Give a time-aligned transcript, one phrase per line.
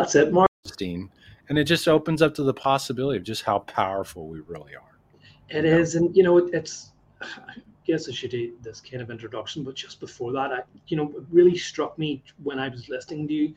[0.00, 0.48] that's it, Mark.
[1.48, 4.98] And it just opens up to the possibility of just how powerful we really are.
[5.48, 6.90] It is, and you know, it's.
[7.22, 10.96] I guess I should do this kind of introduction, but just before that, I, you
[10.96, 13.54] know, it really struck me when I was listening to you.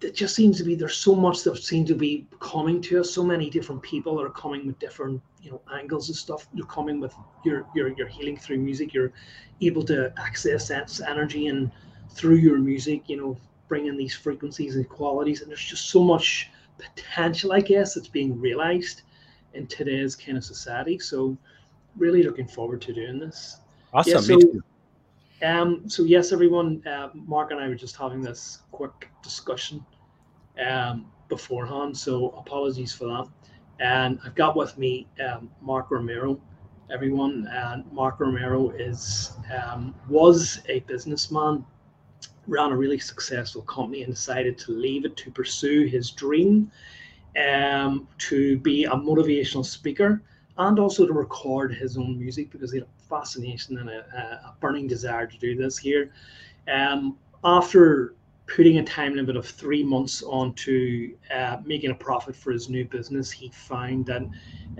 [0.00, 3.10] It just seems to be there's so much that seems to be coming to us.
[3.10, 6.48] So many different people are coming with different, you know, angles and stuff.
[6.52, 8.92] You're coming with your your your healing through music.
[8.92, 9.12] You're
[9.60, 11.70] able to access that energy and
[12.10, 13.36] through your music, you know,
[13.72, 15.40] bringing these frequencies and qualities.
[15.40, 19.00] And there's just so much potential, I guess, that's being realized
[19.54, 20.98] in today's kind of society.
[20.98, 21.38] So
[21.96, 23.60] really looking forward to doing this.
[23.94, 24.12] Awesome.
[24.12, 29.08] Yeah, so, um, so yes, everyone, uh, Mark and I were just having this quick
[29.22, 29.82] discussion
[30.62, 31.96] um, beforehand.
[31.96, 33.26] So apologies for that.
[33.80, 36.38] And I've got with me um, Mark Romero,
[36.92, 37.48] everyone.
[37.50, 41.64] And Mark Romero is um, was a businessman
[42.46, 46.70] ran a really successful company and decided to leave it to pursue his dream
[47.42, 50.22] um, to be a motivational speaker
[50.58, 54.00] and also to record his own music because he had a fascination and a,
[54.44, 56.12] a burning desire to do this here.
[56.68, 58.14] Um, after
[58.46, 62.84] putting a time limit of three months onto uh, making a profit for his new
[62.84, 64.22] business, he found that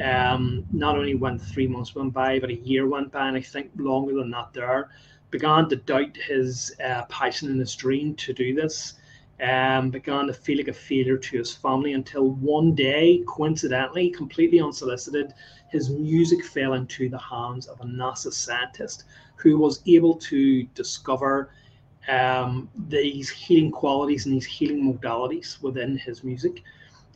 [0.04, 3.40] um, not only went three months went by, but a year went by, and I
[3.40, 4.90] think longer than that there
[5.32, 8.94] began to doubt his uh, passion and his dream to do this.
[9.42, 14.60] Um, began to feel like a failure to his family until one day, coincidentally, completely
[14.60, 15.34] unsolicited,
[15.68, 21.50] his music fell into the hands of a NASA scientist who was able to discover
[22.08, 26.62] um, these healing qualities and these healing modalities within his music.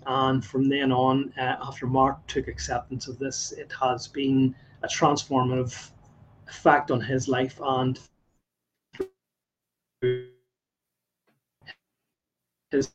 [0.07, 4.89] And from then on, uh, after Mark took acceptance of this, it has been a
[4.89, 5.91] transformative
[6.49, 7.99] effect on his life and
[12.71, 12.91] his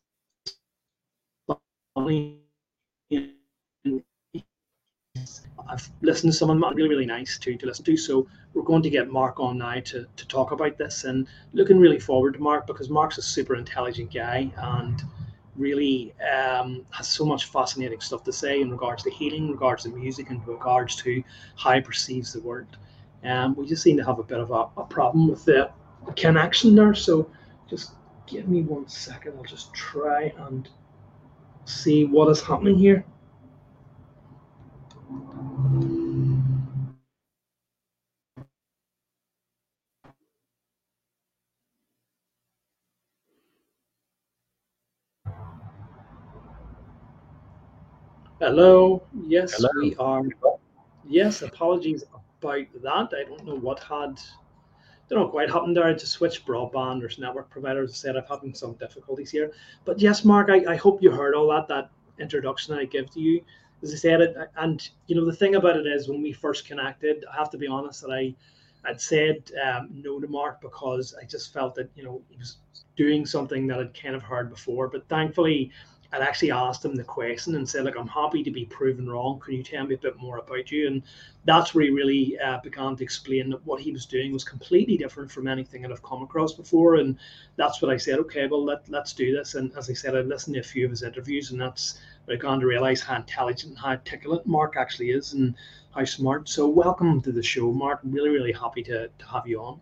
[1.96, 2.40] family.
[5.70, 7.98] I've listened to some of them really, really nice to, to listen to.
[7.98, 11.80] So we're going to get Mark on now to, to talk about this and looking
[11.80, 15.02] really forward to Mark because Mark's a super intelligent guy and
[15.56, 19.84] really um, has so much fascinating stuff to say in regards to healing, in regards
[19.84, 21.24] to music, and regards to
[21.58, 22.78] how he perceives the world.
[23.24, 25.72] Um, we just seem to have a bit of a, a problem with the
[26.16, 26.94] connection there.
[26.96, 27.30] So
[27.70, 27.92] just
[28.26, 29.34] give me one second.
[29.38, 30.68] I'll just try and
[31.66, 33.06] see what is happening here.
[48.40, 49.04] Hello.
[49.28, 49.70] Yes, Hello.
[49.80, 50.24] we are.
[51.08, 52.04] Yes, apologies
[52.44, 53.20] about that.
[53.20, 54.20] I don't know what had
[55.14, 57.92] don't know quite happened there to switch broadband or network providers.
[57.92, 59.52] I said I'm having some difficulties here.
[59.84, 63.20] But yes, Mark, I, I hope you heard all that that introduction I give to
[63.20, 63.44] you.
[63.84, 66.66] As I said, it, and you know the thing about it is when we first
[66.66, 68.34] connected, I have to be honest that I
[68.88, 72.58] I'd said um, no to Mark because I just felt that you know he was
[72.96, 74.88] doing something that I'd kind of heard before.
[74.88, 75.72] But thankfully,
[76.14, 79.40] I'd actually asked him the question and said, look, I'm happy to be proven wrong.
[79.40, 80.88] Can you tell me a bit more about you?
[80.88, 81.04] And
[81.46, 84.98] that's where he really uh, began to explain that what he was doing was completely
[84.98, 86.96] different from anything that I've come across before.
[86.96, 87.18] And
[87.56, 89.56] that's what I said, okay, well, let, let's do this.
[89.56, 92.34] And as I said, I listened to a few of his interviews, and that's I
[92.34, 95.56] began to realize how intelligent, and how articulate Mark actually is, and
[95.96, 96.50] how smart.
[96.50, 98.00] So, welcome to the show, Mark.
[98.04, 99.80] Really, really happy to, to have you on.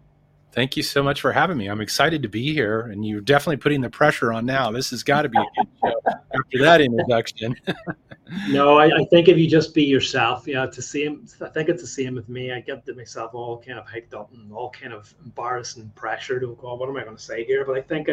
[0.52, 1.68] Thank you so much for having me.
[1.68, 4.72] I'm excited to be here, and you're definitely putting the pressure on now.
[4.72, 6.02] This has got to be a good show
[6.34, 7.56] after that introduction.
[8.50, 11.28] no, I, I, think if you just be yourself, yeah, it's the same.
[11.40, 12.52] I think it's the same with me.
[12.52, 16.44] I get myself all kind of hyped up and all kind of embarrassed and pressured.
[16.44, 17.64] Oh God, what am I going to say here?
[17.64, 18.10] But I think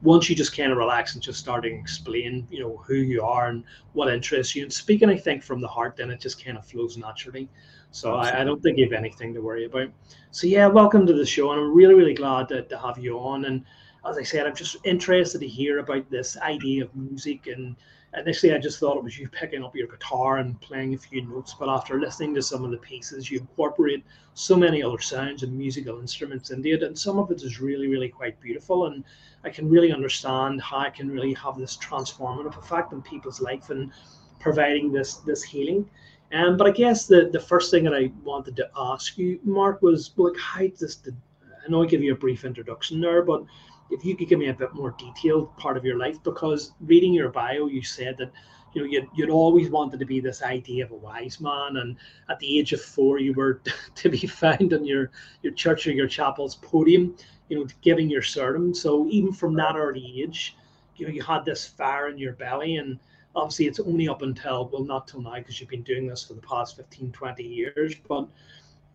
[0.00, 3.22] once you just kind of relax and just start to explain, you know, who you
[3.22, 3.62] are and
[3.92, 6.66] what interests you, and speaking, I think from the heart, then it just kind of
[6.66, 7.50] flows naturally.
[7.94, 9.88] So I, I, don't think you have anything to worry about.
[10.32, 13.20] So yeah, welcome to the show, and I'm really, really glad to, to have you
[13.20, 13.44] on.
[13.44, 13.64] And
[14.04, 17.46] as I said, I'm just interested to hear about this idea of music.
[17.46, 17.76] And
[18.18, 21.24] initially, I just thought it was you picking up your guitar and playing a few
[21.24, 21.54] notes.
[21.56, 24.04] But after listening to some of the pieces, you incorporate
[24.34, 27.86] so many other sounds and musical instruments into it, and some of it is really,
[27.86, 28.86] really quite beautiful.
[28.86, 29.04] And
[29.44, 33.70] I can really understand how I can really have this transformative effect in people's life
[33.70, 33.92] and
[34.40, 35.88] providing this this healing.
[36.34, 39.82] Um, but I guess the, the first thing that I wanted to ask you, Mark,
[39.82, 41.16] was like how this did,
[41.64, 43.44] I know I gave you a brief introduction there, but
[43.90, 47.14] if you could give me a bit more detailed part of your life, because reading
[47.14, 48.32] your bio, you said that
[48.72, 51.96] you know you'd, you'd always wanted to be this idea of a wise man, and
[52.28, 53.60] at the age of four, you were
[53.94, 57.14] to be found on your your church or your chapel's podium,
[57.48, 58.74] you know, giving your sermon.
[58.74, 60.56] So even from that early age,
[60.96, 62.98] you know you had this fire in your belly and
[63.34, 66.34] obviously it's only up until well not till now because you've been doing this for
[66.34, 68.28] the past 15 20 years but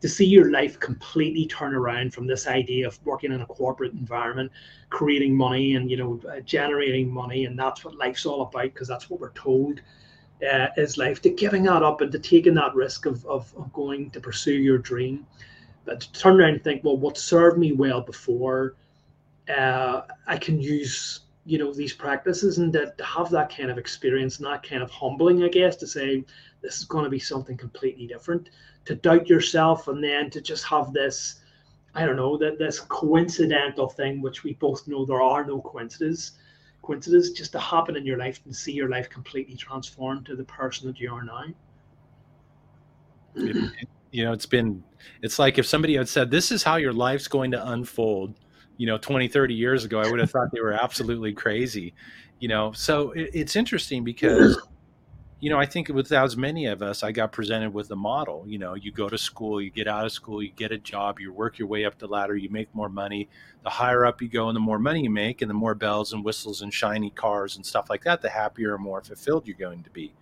[0.02, 3.94] to see your life completely turn around from this idea of working in a corporate
[3.94, 4.52] environment
[4.90, 8.88] creating money and you know uh, generating money and that's what life's all about because
[8.88, 9.82] that's what we're told
[10.50, 13.72] uh, is life to giving that up and to taking that risk of, of, of
[13.74, 15.28] going to pursue your dream.
[15.84, 18.76] But to turn around and think well what served me well before
[19.50, 23.78] uh, i can use you know these practices and to, to have that kind of
[23.80, 26.24] experience and that kind of humbling i guess to say
[26.62, 28.50] this is going to be something completely different.
[28.86, 31.42] To doubt yourself and then to just have this
[31.96, 36.34] i don't know that this coincidental thing which we both know there are no coincidences
[36.82, 40.44] coincidences just to happen in your life and see your life completely transformed to the
[40.44, 41.44] person that you are now.
[44.12, 44.84] You know it's been
[45.22, 48.34] it's like if somebody had said this is how your life's going to unfold
[48.80, 51.94] you know 20 30 years ago i would have thought they were absolutely crazy
[52.40, 52.72] you know?
[52.72, 54.60] So it, it's interesting because
[55.42, 58.44] you know i think with as many of us i got presented with a model
[58.48, 58.74] you know?
[58.74, 61.60] You go to school you get out of school you get a job you work
[61.60, 63.30] your way up the ladder you make more money.
[63.64, 66.14] The higher up you go and the more money you make and the more bells
[66.14, 69.58] and whistles and shiny cars and stuff like that the happier and more fulfilled you're
[69.58, 70.14] going to be.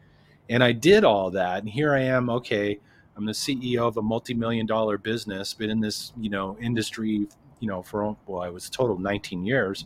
[0.50, 2.80] And i did all that and here i am okay
[3.16, 7.28] i'm the ceo of a multi-million dollar business been in this you know industry
[7.60, 9.86] you know, for well, I was a total 19 years.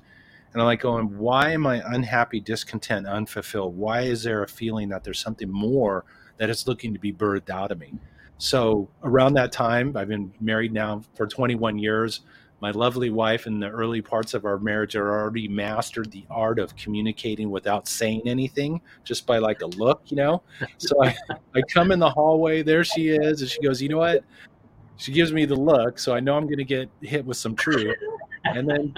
[0.53, 3.77] And I'm like going, why am I unhappy, discontent, unfulfilled?
[3.77, 6.03] Why is there a feeling that there's something more
[6.38, 7.94] that is looking to be birthed out of me?
[8.38, 12.21] So around that time, I've been married now for 21 years.
[12.59, 16.59] My lovely wife, in the early parts of our marriage, had already mastered the art
[16.59, 20.44] of communicating without saying anything, just by like a look, you know.
[20.77, 21.15] So I,
[21.56, 24.23] I come in the hallway, there she is, and she goes, "You know what?
[24.97, 27.55] She gives me the look, so I know I'm going to get hit with some
[27.55, 27.95] truth.
[28.43, 28.93] And then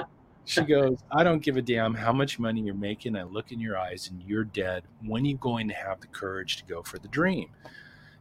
[0.45, 3.15] she goes, I don't give a damn how much money you're making.
[3.15, 4.83] I look in your eyes and you're dead.
[5.05, 7.49] When are you going to have the courage to go for the dream?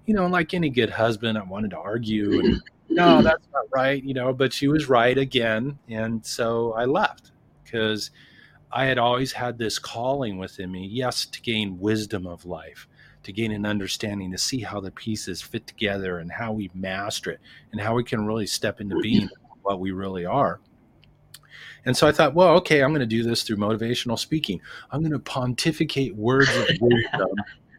[0.07, 4.03] You know, like any good husband, I wanted to argue and no, that's not right,
[4.03, 5.79] you know, but she was right again.
[5.89, 7.33] And so I left
[7.65, 8.11] because
[8.71, 12.89] I had always had this calling within me, yes, to gain wisdom of life,
[13.23, 17.31] to gain an understanding to see how the pieces fit together and how we master
[17.31, 17.41] it
[17.73, 19.29] and how we can really step into being
[19.63, 20.61] what we really are.
[21.85, 24.61] And so I thought, well, okay, I'm going to do this through motivational speaking.
[24.91, 27.35] I'm going to pontificate words of wisdom,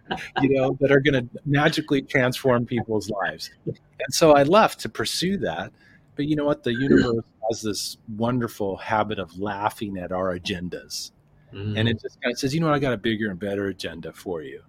[0.41, 3.51] you know, that are going to magically transform people's lives.
[3.65, 5.71] And so I left to pursue that.
[6.15, 6.63] But you know what?
[6.63, 11.11] The universe has this wonderful habit of laughing at our agendas.
[11.53, 11.79] Mm.
[11.79, 12.75] And it just kind of says, you know what?
[12.75, 14.61] I got a bigger and better agenda for you.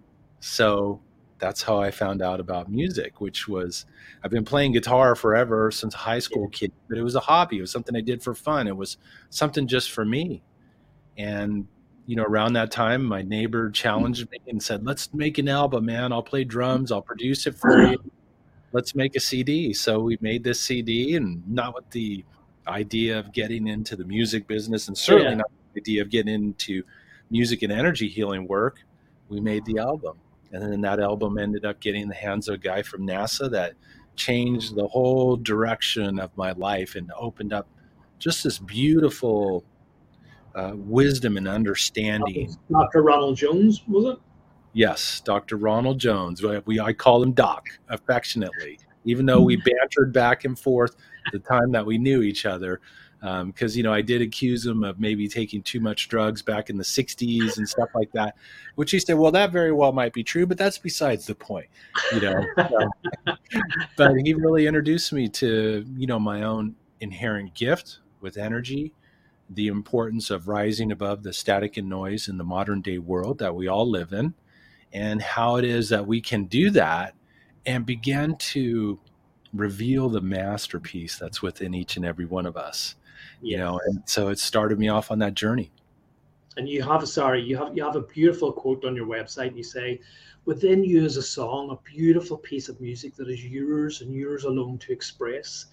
[0.45, 1.01] So
[1.39, 3.87] that's how I found out about music, which was
[4.23, 7.57] I've been playing guitar forever since high school kid, but it was a hobby.
[7.57, 8.67] It was something I did for fun.
[8.67, 8.97] It was
[9.31, 10.43] something just for me.
[11.17, 11.67] And
[12.05, 15.87] you know, around that time, my neighbor challenged me and said, "Let's make an album,
[15.87, 16.13] man.
[16.13, 16.91] I'll play drums.
[16.91, 17.97] I'll produce it for you.
[18.71, 22.23] Let's make a CD." So we made this CD, and not with the
[22.67, 25.37] idea of getting into the music business, and certainly yeah.
[25.37, 26.83] not the idea of getting into
[27.31, 28.77] music and energy healing work.
[29.27, 30.19] We made the album
[30.55, 33.51] and then that album ended up getting in the hands of a guy from NASA
[33.51, 33.73] that
[34.15, 37.67] changed the whole direction of my life and opened up
[38.19, 39.65] just this beautiful
[40.55, 42.55] uh, wisdom and understanding.
[42.71, 43.03] Dr.
[43.03, 44.19] Ronald Jones, was it?
[44.71, 45.57] Yes, Dr.
[45.57, 46.41] Ronald Jones.
[46.65, 50.95] We, I call him Doc affectionately, even though we bantered back and forth
[51.33, 52.79] the time that we knew each other
[53.19, 56.69] because um, you know I did accuse him of maybe taking too much drugs back
[56.69, 58.35] in the '60s and stuff like that,
[58.75, 61.67] which he said, well, that very well might be true, but that's besides the point,
[62.13, 62.45] you know.
[63.97, 68.93] but he really introduced me to you know my own inherent gift with energy,
[69.49, 73.55] the importance of rising above the static and noise in the modern day world that
[73.55, 74.33] we all live in,
[74.93, 77.15] and how it is that we can do that
[77.65, 78.99] and begin to
[79.53, 82.95] reveal the masterpiece that's within each and every one of us
[83.45, 85.71] you know and so it started me off on that journey.
[86.57, 89.63] And you have sorry you have you have a beautiful quote on your website you
[89.63, 89.99] say
[90.45, 94.43] within you is a song a beautiful piece of music that is yours and yours
[94.45, 95.65] alone to express.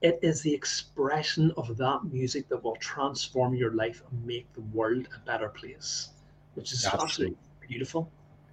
[0.00, 4.60] It is the expression of that music that will transform your life and make the
[4.60, 6.10] world a better place
[6.54, 7.38] which is absolutely, absolutely.
[7.68, 8.12] beautiful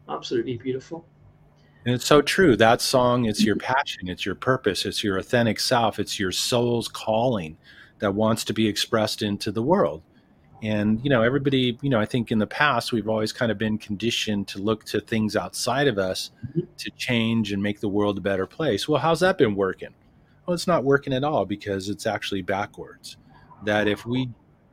[0.10, 1.05] absolutely beautiful.
[1.86, 2.55] And it's so true.
[2.55, 6.88] That song it's your passion it's your purpose it's your authentic self it's your soul's
[6.88, 7.58] calling
[8.00, 10.02] that wants to be expressed into the world.
[10.64, 13.58] And, you know, everybody, you know, I think in the past, we've always kind of
[13.58, 16.32] been conditioned to look to things outside of us
[16.78, 18.88] to change and make the world a better place.
[18.88, 19.94] Well, how's that been working?
[20.46, 23.18] Well, it's not working at all because it's actually backwards.
[23.64, 24.30] That if we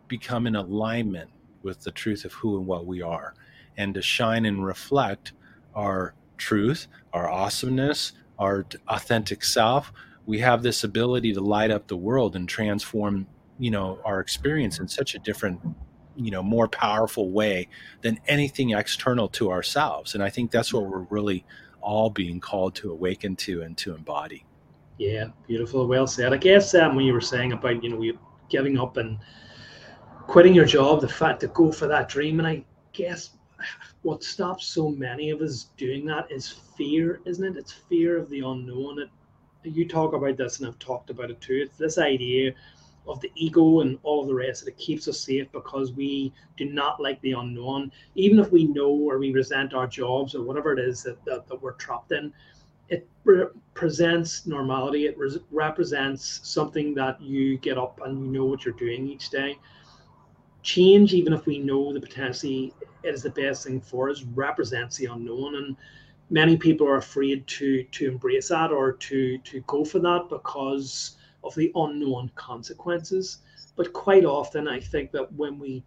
[0.08, 1.30] become in alignment
[1.62, 3.34] with the truth of who and what we are
[3.76, 5.32] and to shine and reflect
[5.74, 9.92] our truth, our awesomeness, our authentic self.
[10.26, 13.26] We have this ability to light up the world and transform,
[13.58, 15.60] you know, our experience in such a different,
[16.16, 17.68] you know, more powerful way
[18.02, 20.14] than anything external to ourselves.
[20.14, 21.44] And I think that's what we're really
[21.80, 24.44] all being called to awaken to and to embody.
[24.98, 25.86] Yeah, beautiful.
[25.88, 26.32] Well said.
[26.32, 29.18] I guess um, when you were saying about, you know, giving up and
[30.28, 33.30] quitting your job, the fact to go for that dream, and I guess
[34.02, 37.56] what stops so many of us doing that is fear, isn't it?
[37.56, 39.00] It's fear of the unknown.
[39.00, 39.08] It,
[39.62, 41.62] you talk about this, and I've talked about it too.
[41.66, 42.54] It's this idea
[43.08, 46.66] of the ego and all of the rest that keeps us safe because we do
[46.66, 47.90] not like the unknown.
[48.14, 51.46] Even if we know or we resent our jobs or whatever it is that, that,
[51.48, 52.32] that we're trapped in,
[52.88, 55.06] it represents normality.
[55.06, 59.30] It re- represents something that you get up and you know what you're doing each
[59.30, 59.58] day.
[60.62, 65.06] Change, even if we know the potentially is the best thing for us, represents the
[65.06, 65.76] unknown, and
[66.32, 71.16] many people are afraid to to embrace that or to to go for that because
[71.44, 73.38] of the unknown consequences.
[73.76, 75.84] But quite often, I think that when we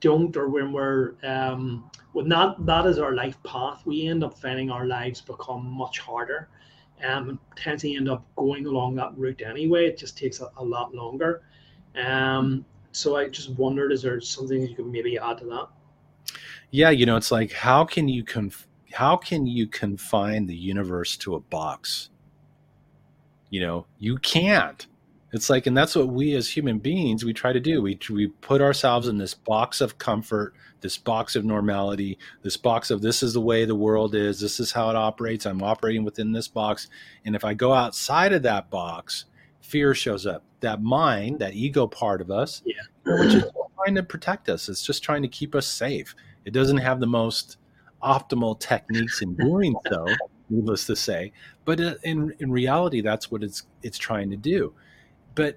[0.00, 4.38] don't or when we're um, when that that is our life path, we end up
[4.38, 6.48] finding our lives become much harder.
[7.04, 9.86] Um, tend to end up going along that route anyway.
[9.86, 11.42] It just takes a, a lot longer.
[11.96, 15.68] Um, so I just wondered, is there something you could maybe add to that?
[16.70, 21.16] Yeah, you know, it's like how can you conf- how can you confine the universe
[21.18, 22.10] to a box?
[23.50, 24.86] You know, you can't.
[25.32, 27.82] It's like, and that's what we as human beings we try to do.
[27.82, 32.90] We we put ourselves in this box of comfort, this box of normality, this box
[32.90, 35.44] of this is the way the world is, this is how it operates.
[35.44, 36.88] I'm operating within this box,
[37.26, 39.26] and if I go outside of that box,
[39.60, 40.44] fear shows up.
[40.60, 42.74] That mind, that ego part of us, yeah.
[43.04, 43.44] which is
[43.76, 44.68] trying to protect us.
[44.68, 46.14] It's just trying to keep us safe.
[46.44, 47.58] It doesn't have the most
[48.02, 50.06] optimal techniques in doing so,
[50.50, 51.32] needless to say.
[51.64, 54.74] But uh, in in reality, that's what it's it's trying to do
[55.38, 55.56] but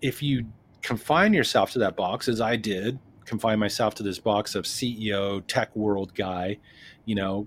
[0.00, 0.46] if you
[0.80, 5.46] confine yourself to that box, as I did, confine myself to this box of CEO,
[5.46, 6.56] tech world guy,
[7.04, 7.46] you know,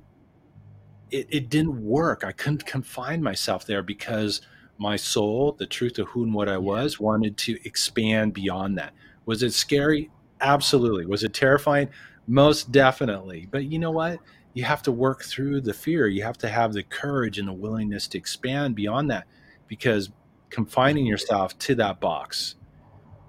[1.09, 2.23] it, it didn't work.
[2.23, 4.41] I couldn't confine myself there because
[4.77, 8.93] my soul, the truth of who and what I was, wanted to expand beyond that.
[9.25, 10.11] Was it scary?
[10.39, 11.07] Absolutely.
[11.07, 11.89] Was it terrifying?
[12.27, 13.47] Most definitely.
[13.49, 14.19] But you know what?
[14.53, 16.07] You have to work through the fear.
[16.07, 19.25] You have to have the courage and the willingness to expand beyond that
[19.67, 20.11] because
[20.49, 22.55] confining yourself to that box,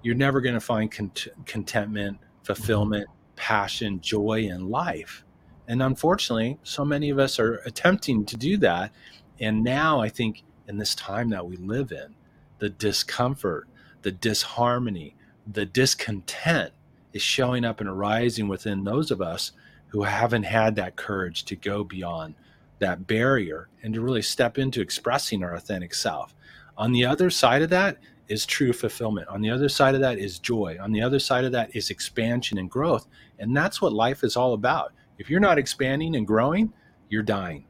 [0.01, 5.23] you're never going to find cont- contentment, fulfillment, passion, joy in life.
[5.67, 8.91] And unfortunately, so many of us are attempting to do that.
[9.39, 12.15] And now I think in this time that we live in,
[12.59, 13.67] the discomfort,
[14.01, 15.15] the disharmony,
[15.51, 16.73] the discontent
[17.13, 19.53] is showing up and arising within those of us
[19.87, 22.33] who haven't had that courage to go beyond
[22.79, 26.35] that barrier and to really step into expressing our authentic self.
[26.77, 29.27] On the other side of that is true fulfillment.
[29.27, 30.77] On the other side of that is joy.
[30.81, 33.07] On the other side of that is expansion and growth.
[33.39, 34.91] And that's what life is all about.
[35.19, 36.73] If you're not expanding and growing,
[37.09, 37.65] you're dying.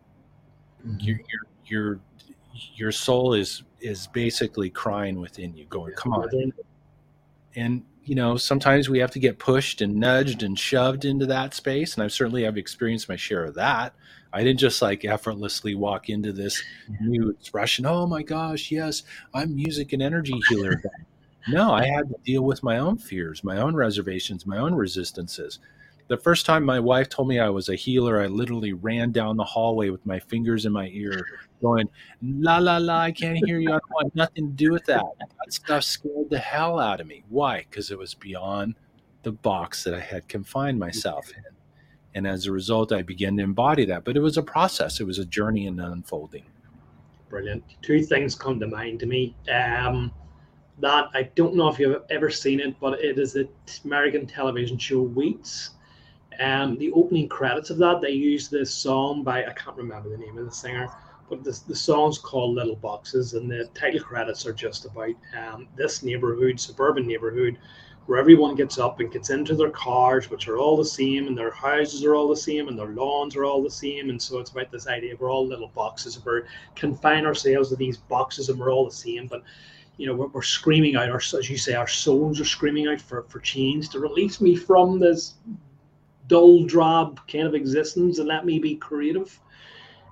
[0.88, 1.00] Mm-hmm.
[1.00, 2.00] Your, your, your,
[2.76, 6.54] your soul is, is basically crying within you, going, come on.
[7.56, 11.53] And, you know, sometimes we have to get pushed and nudged and shoved into that
[11.53, 11.93] space.
[11.93, 13.93] And I certainly have experienced my share of that.
[14.33, 16.62] I didn't just like effortlessly walk into this
[17.00, 17.86] new expression.
[17.86, 20.81] Oh my gosh, yes, I'm music and energy healer.
[21.48, 25.60] no, I had to deal with my own fears, my own reservations, my own resistances.
[26.07, 29.38] The first time my wife told me I was a healer, I literally ran down
[29.38, 31.25] the hallway with my fingers in my ear,
[31.63, 31.89] going,
[32.22, 33.72] La la la, I can't hear you.
[33.72, 35.03] I want nothing to do with that.
[35.20, 37.24] That stuff scared the hell out of me.
[37.29, 37.65] Why?
[37.67, 38.75] Because it was beyond
[39.24, 41.43] the box that I had confined myself in.
[42.15, 44.03] And as a result, I began to embody that.
[44.03, 46.46] But it was a process, it was a journey and unfolding.
[47.29, 47.63] Brilliant.
[47.82, 49.36] Two things come to mind to me.
[49.51, 50.12] Um,
[50.79, 53.48] that I don't know if you've ever seen it, but it is the
[53.86, 55.72] American television show Weeds.
[56.39, 60.17] Um, the opening credits of that, they use this song by, I can't remember the
[60.17, 60.89] name of the singer,
[61.30, 65.68] but the, the song's called Little Boxes, and the title credits are just about um,
[65.75, 67.58] this neighborhood, suburban neighborhood,
[68.06, 71.38] where everyone gets up and gets into their cars, which are all the same, and
[71.38, 74.10] their houses are all the same, and their lawns are all the same.
[74.10, 76.24] And so it's about this idea we're all little boxes.
[76.24, 79.27] We're confine ourselves to these boxes, and we're all the same.
[79.27, 79.44] But
[79.98, 83.00] you know, we're, we're screaming out, our, as you say, our souls are screaming out
[83.00, 85.36] for, for change to release me from this
[86.27, 89.39] dull, drab kind of existence and let me be creative.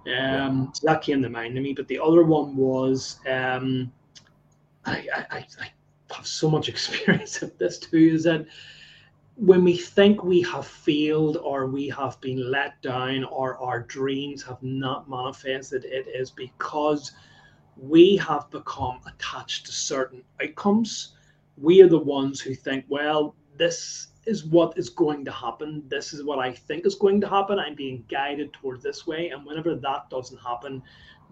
[0.08, 1.74] Um, so that came to mind to me.
[1.74, 3.92] But the other one was um,
[4.86, 5.72] I, I, I
[6.14, 8.46] have so much experience of this too is that
[9.36, 14.44] when we think we have failed or we have been let down or our dreams
[14.44, 17.14] have not manifested, it is because
[17.78, 21.16] we have become attached to certain outcomes.
[21.58, 25.84] We are the ones who think, well, this is what is going to happen.
[25.88, 27.60] This is what I think is going to happen.
[27.60, 29.30] I'm being guided towards this way.
[29.30, 30.82] And whenever that doesn't happen,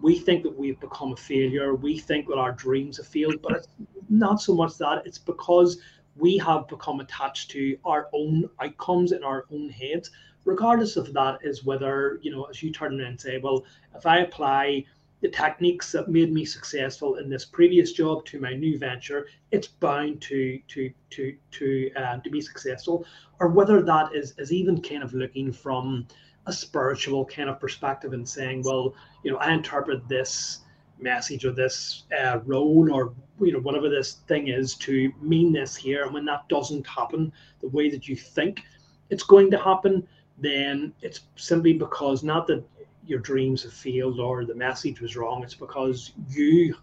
[0.00, 1.74] we think that we've become a failure.
[1.74, 3.68] We think that our dreams have failed, but it's
[4.08, 5.06] not so much that.
[5.06, 5.80] It's because
[6.16, 10.10] we have become attached to our own outcomes in our own heads.
[10.44, 14.06] Regardless of that, is whether, you know, as you turn around and say, well, if
[14.06, 14.84] I apply
[15.20, 19.66] the techniques that made me successful in this previous job to my new venture, it's
[19.66, 23.04] bound to to to to uh, to be successful.
[23.38, 26.06] Or whether that is is even kind of looking from
[26.46, 30.60] a spiritual kind of perspective and saying, well, you know, I interpret this
[30.98, 35.76] message or this uh, role or you know whatever this thing is to mean this
[35.76, 38.62] here, and when that doesn't happen the way that you think
[39.10, 40.06] it's going to happen,
[40.38, 42.64] then it's simply because not that
[43.06, 45.42] your dreams have failed or the message was wrong.
[45.42, 46.76] It's because you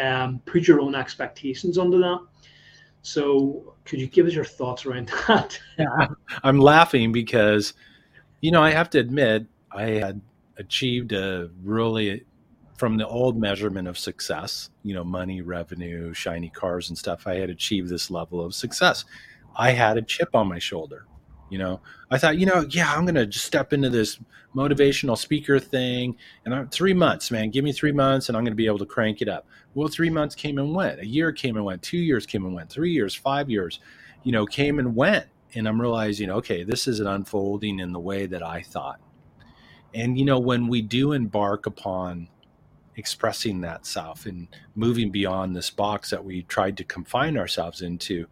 [0.00, 2.20] um, put your own expectations under that.
[3.02, 5.58] So, could you give us your thoughts around that?
[5.78, 6.08] Yeah,
[6.42, 7.74] I'm laughing because,
[8.40, 10.20] you know, I have to admit, I had
[10.58, 12.24] achieved a really,
[12.76, 17.36] from the old measurement of success, you know, money, revenue, shiny cars, and stuff, I
[17.36, 19.04] had achieved this level of success.
[19.56, 21.06] I had a chip on my shoulder.
[21.50, 24.18] You know, I thought, you know, yeah, I'm gonna just step into this
[24.54, 28.54] motivational speaker thing, and I'm, three months, man, give me three months, and I'm gonna
[28.54, 29.46] be able to crank it up.
[29.74, 32.54] Well, three months came and went, a year came and went, two years came and
[32.54, 33.80] went, three years, five years,
[34.24, 38.26] you know, came and went, and I'm realizing, okay, this isn't unfolding in the way
[38.26, 39.00] that I thought.
[39.94, 42.28] And you know, when we do embark upon
[42.96, 48.26] expressing that self and moving beyond this box that we tried to confine ourselves into,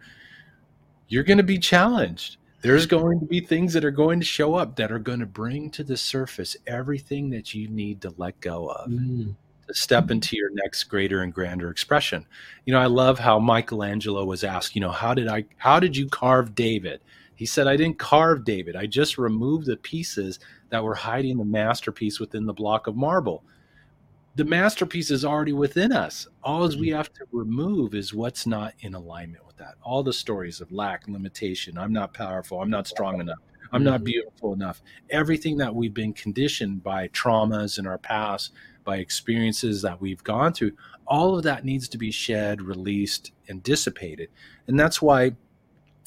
[1.08, 4.54] you're going to be challenged there's going to be things that are going to show
[4.54, 8.38] up that are going to bring to the surface everything that you need to let
[8.40, 9.34] go of mm.
[9.66, 12.26] to step into your next greater and grander expression.
[12.64, 15.96] You know i love how michelangelo was asked you know how did i how did
[15.96, 17.00] you carve david?
[17.34, 18.76] He said i didn't carve david.
[18.76, 20.40] I just removed the pieces
[20.70, 23.44] that were hiding the masterpiece within the block of marble
[24.36, 26.96] the masterpiece is already within us all we mm.
[26.96, 29.74] have to remove is what's not in alignment with that.
[29.82, 33.38] All the stories of lack, limitation, I'm not powerful, I'm not strong enough,
[33.72, 34.04] I'm not mm-hmm.
[34.04, 34.82] beautiful enough.
[35.10, 38.52] Everything that we've been conditioned by traumas in our past,
[38.84, 40.72] by experiences that we've gone through,
[41.06, 44.28] all of that needs to be shed, released, and dissipated.
[44.66, 45.32] And that's why,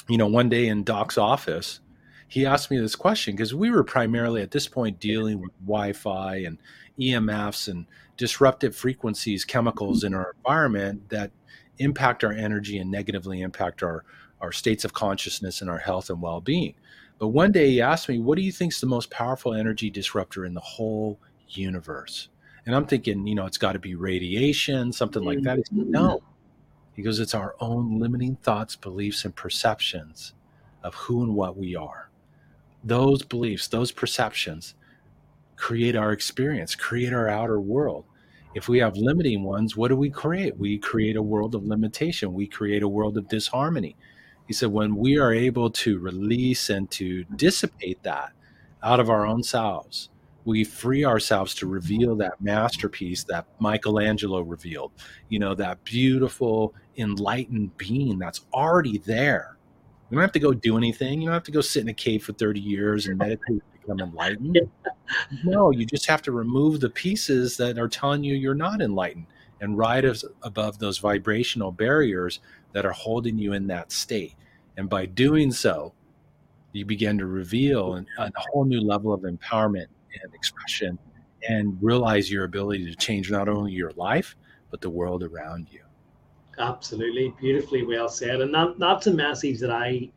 [0.08, 1.80] you know, one day in Doc's office,
[2.28, 5.94] he asked me this question because we were primarily at this point dealing with Wi
[5.94, 6.60] Fi and
[7.00, 7.86] EMFs and
[8.20, 11.32] disruptive frequencies, chemicals in our environment that
[11.78, 14.04] impact our energy and negatively impact our,
[14.42, 16.76] our states of consciousness and our health and well being.
[17.18, 19.90] But one day he asked me, What do you think is the most powerful energy
[19.90, 22.28] disruptor in the whole universe?
[22.66, 25.66] And I'm thinking, you know, it's got to be radiation, something like that.
[25.66, 25.92] Said, mm-hmm.
[25.92, 26.22] no.
[26.94, 30.34] He goes, It's our own limiting thoughts, beliefs, and perceptions
[30.84, 32.10] of who and what we are.
[32.84, 34.76] Those beliefs, those perceptions
[35.60, 38.06] create our experience, create our outer world.
[38.56, 40.58] If we have limiting ones, what do we create?
[40.58, 42.34] We create a world of limitation.
[42.34, 43.96] We create a world of disharmony.
[44.48, 48.32] He said, when we are able to release and to dissipate that
[48.82, 50.10] out of our own selves,
[50.46, 54.94] we free ourselves to reveal that masterpiece that Michelangelo revealed,
[55.28, 59.58] you know, that beautiful, enlightened being that's already there.
[60.10, 61.22] You don't have to go do anything.
[61.22, 64.08] You don't have to go sit in a cave for 30 years and meditate become
[64.08, 64.60] enlightened.
[65.44, 69.26] no, you just have to remove the pieces that are telling you you're not enlightened
[69.62, 72.40] and rise above those vibrational barriers
[72.74, 74.36] that are holding you in that state.
[74.78, 75.94] And by doing so,
[76.72, 79.88] you begin to reveal a whole new level of empowerment
[80.24, 80.98] and expression
[81.48, 84.36] and realize your ability to change not only your life,
[84.70, 85.82] but the world around you.
[86.60, 87.34] Absolutely.
[87.40, 88.42] Beautifully well said.
[88.42, 90.10] And that, that's a message that I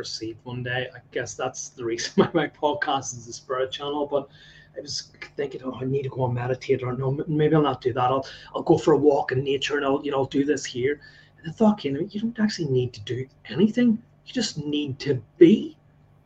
[0.00, 0.88] received one day.
[0.94, 4.06] I guess that's the reason why my podcast is the Spirit Channel.
[4.06, 4.28] But
[4.76, 7.80] I was thinking, oh, I need to go and meditate, or no, maybe I'll not
[7.80, 8.10] do that.
[8.10, 10.64] I'll I'll go for a walk in nature, and I'll you know I'll do this
[10.64, 11.00] here.
[11.38, 14.02] And I thought, know, you don't actually need to do anything.
[14.26, 15.76] You just need to be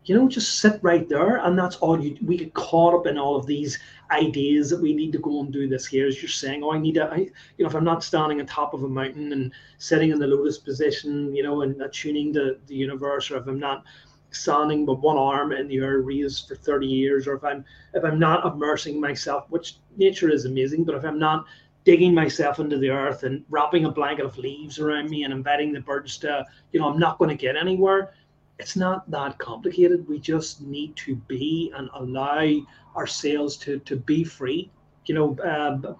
[0.04, 2.16] you know, just sit right there, and that's all you.
[2.24, 3.78] We get caught up in all of these
[4.10, 6.06] ideas that we need to go and do this here.
[6.06, 8.46] As you're saying, oh, I need to, I, you know, if I'm not standing on
[8.46, 12.58] top of a mountain and sitting in the lotus position, you know, and attuning to
[12.66, 13.84] the universe, or if I'm not
[14.30, 17.64] standing with one arm in the air raised for 30 years, or if I'm
[17.94, 21.46] if I'm not immersing myself, which nature is amazing, but if I'm not
[21.84, 25.72] digging myself into the earth and wrapping a blanket of leaves around me and inviting
[25.72, 28.14] the birds to, you know, I'm not going to get anywhere
[28.58, 30.06] it's not that complicated.
[30.08, 32.48] We just need to be and allow
[32.96, 34.70] ourselves to to be free.
[35.06, 35.96] You know, um,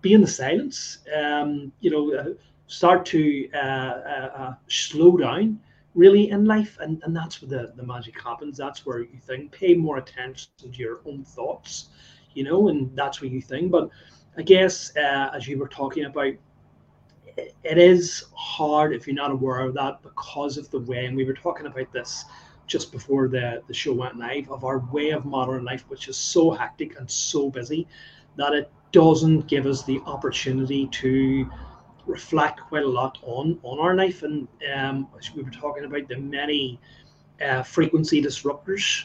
[0.00, 0.98] be in the silence.
[1.14, 2.34] Um, you know, uh,
[2.66, 5.60] start to uh, uh, uh, slow down
[5.94, 8.56] really in life, and, and that's where the, the magic happens.
[8.56, 11.88] That's where you think pay more attention to your own thoughts.
[12.34, 13.70] You know, and that's where you think.
[13.70, 13.90] But
[14.36, 16.32] I guess uh, as you were talking about
[17.36, 21.24] it is hard if you're not aware of that because of the way, and we
[21.24, 22.24] were talking about this
[22.66, 26.16] just before the, the show went live, of our way of modern life, which is
[26.16, 27.86] so hectic and so busy
[28.36, 31.50] that it doesn't give us the opportunity to
[32.06, 34.22] reflect quite a lot on on our life.
[34.22, 36.80] And um, we were talking about the many
[37.44, 39.04] uh, frequency disruptors.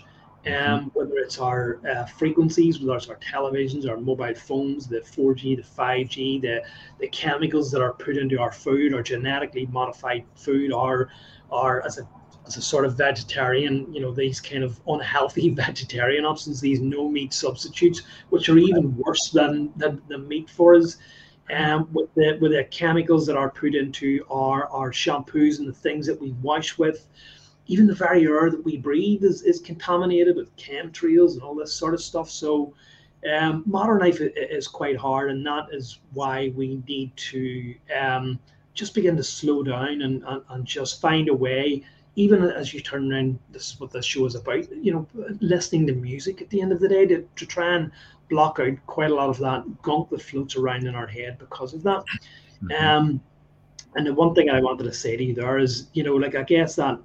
[0.56, 5.58] Um, whether it's our uh, frequencies, whether it's our televisions, our mobile phones, the 4G,
[5.58, 6.64] the 5G, the,
[7.00, 11.10] the chemicals that are put into our food, or genetically modified food, or,
[11.50, 12.08] or as a
[12.48, 17.10] as a sort of vegetarian, you know, these kind of unhealthy vegetarian options, these no
[17.10, 20.98] meat substitutes, which are even worse than than, the meat for us.
[21.50, 25.74] Um, with the with the chemicals that are put into our our shampoos and the
[25.74, 27.08] things that we wash with,
[27.68, 31.74] even the very air that we breathe is, is contaminated with chemtrails and all this
[31.74, 32.30] sort of stuff.
[32.30, 32.74] So
[33.32, 38.40] um, modern life is quite hard, and that is why we need to um,
[38.74, 41.84] just begin to slow down and, and, and, just find a way.
[42.16, 44.72] Even as you turn around, this is what this show is about.
[44.72, 45.08] You know,
[45.40, 47.92] listening to music at the end of the day to, to try and
[48.30, 51.74] block out quite a lot of that gunk that floats around in our head because
[51.74, 52.04] of that.
[52.64, 52.86] Mm-hmm.
[52.86, 53.22] Um,
[53.96, 56.36] and the one thing I wanted to say to you there is, you know, like
[56.36, 57.00] I guess that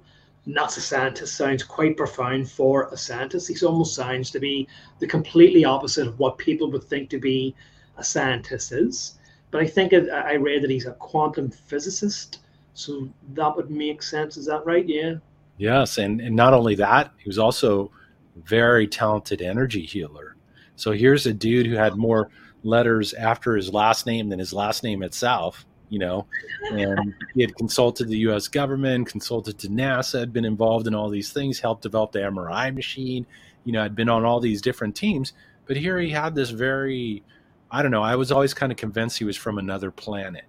[0.45, 3.47] not a scientist sounds quite profound for a scientist.
[3.47, 4.67] He almost sounds to be
[4.99, 7.55] the completely opposite of what people would think to be
[7.97, 9.17] a scientist is.
[9.51, 12.39] But I think I read that he's a quantum physicist.
[12.73, 14.35] So that would make sense.
[14.35, 14.87] Is that right?
[14.87, 15.15] Yeah.
[15.57, 15.97] Yes.
[15.97, 17.91] And, and not only that, he was also
[18.35, 20.35] very talented energy healer.
[20.75, 22.29] So here's a dude who had more
[22.63, 26.25] letters after his last name than his last name itself you know,
[26.71, 28.47] and he had consulted the U.S.
[28.47, 32.73] government, consulted to NASA, had been involved in all these things, helped develop the MRI
[32.73, 33.27] machine,
[33.63, 35.33] you know, had been on all these different teams.
[35.67, 37.21] But here he had this very,
[37.69, 40.45] I don't know, I was always kind of convinced he was from another planet,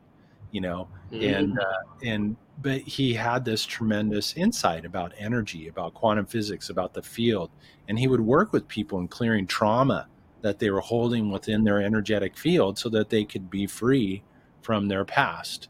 [0.51, 1.23] you know, mm-hmm.
[1.23, 6.95] and uh, and but he had this tremendous insight about energy, about quantum physics, about
[6.95, 7.51] the field,
[7.87, 10.09] and he would work with people in clearing trauma
[10.41, 14.23] that they were holding within their energetic field so that they could be free
[14.65, 15.69] from their past.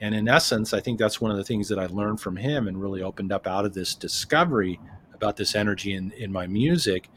[0.00, 2.66] And in essence, I think that's one of the things that I learned from him
[2.66, 4.80] and really opened up out of this discovery
[5.14, 7.08] about this energy in, in my music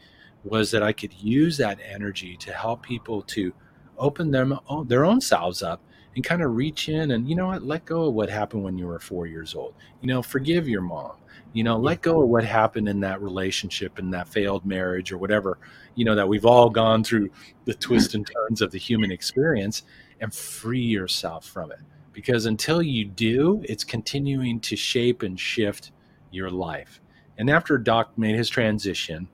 [0.44, 3.52] was that I could use that energy to help people to
[3.98, 5.80] open them their own selves up
[6.14, 8.78] and kind of reach in and you know what let go of what happened when
[8.78, 9.74] you were four years old.
[10.00, 11.16] You know forgive your mom.
[11.54, 15.18] You know let go of what happened in that relationship and that failed marriage or
[15.18, 15.58] whatever
[15.96, 17.30] you know that we've all gone through
[17.64, 19.82] the twists and turns of the human experience
[20.20, 21.80] and free yourself from it.
[22.12, 25.92] Because until you do, it's continuing to shape and shift
[26.30, 27.00] your life.
[27.38, 29.28] And after Doc made his transition,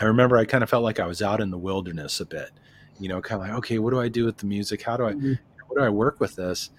[0.00, 2.50] I remember I kind of felt like I was out in the wilderness a bit,
[2.98, 4.82] you know, kind of like, okay, what do I do with the music?
[4.82, 5.34] How do I, mm-hmm.
[5.68, 6.70] what do I work with this?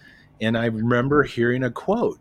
[0.41, 2.19] And I remember hearing a quote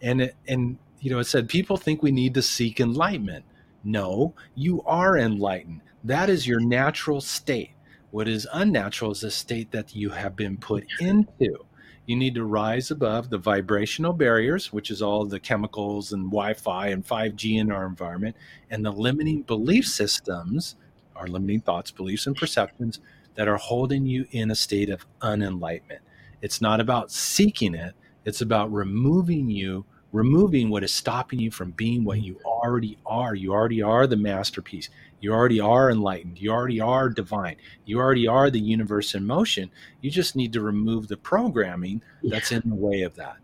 [0.00, 3.44] and, it, and, you know, it said, people think we need to seek enlightenment.
[3.84, 5.80] No, you are enlightened.
[6.02, 7.70] That is your natural state.
[8.12, 11.64] What is unnatural is a state that you have been put into.
[12.04, 16.52] You need to rise above the vibrational barriers, which is all the chemicals and Wi
[16.52, 18.36] Fi and 5G in our environment,
[18.70, 20.76] and the limiting belief systems,
[21.16, 23.00] our limiting thoughts, beliefs, and perceptions
[23.34, 26.00] that are holding you in a state of unenlightenment.
[26.42, 27.94] It's not about seeking it,
[28.26, 32.24] it's about removing you removing what is stopping you from being what mm.
[32.24, 33.34] you already are.
[33.34, 34.90] You already are the masterpiece.
[35.22, 36.38] You already are enlightened.
[36.40, 37.56] You already are divine.
[37.84, 39.70] You already are the universe in motion.
[40.00, 43.36] You just need to remove the programming that's in the way of that.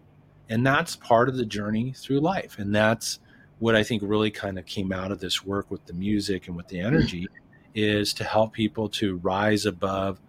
[0.49, 2.59] And that's part of the journey through life.
[2.59, 3.21] And that's
[3.61, 6.57] what I think really kind of came out of this work with the music and
[6.57, 6.87] with the mm.
[6.87, 7.29] energy
[7.77, 10.21] is to help people to rise above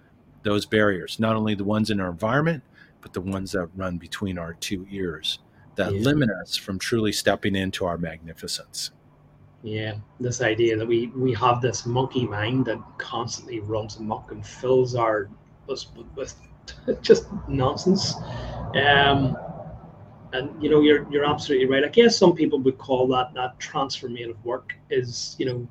[0.44, 2.64] those barriers, not only the ones in our environment,
[3.02, 5.40] but the ones that run between our two ears
[5.76, 6.02] that yeah.
[6.02, 8.92] limit us from truly stepping into our magnificence.
[9.62, 14.46] Yeah, this idea that we we have this monkey mind that constantly runs amok and
[14.46, 15.30] fills our
[15.68, 16.34] us with
[17.02, 18.16] just nonsense.
[18.76, 19.36] Um,
[20.32, 21.84] and you know, you're you're absolutely right.
[21.84, 25.68] I guess some people would call that that transformative work is you know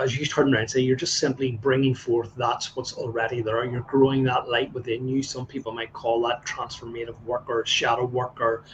[0.00, 3.64] as you turn around and say, you're just simply bringing forth that's what's already there.
[3.64, 5.22] You're growing that light within you.
[5.22, 8.64] Some people might call that transformative work or shadow work or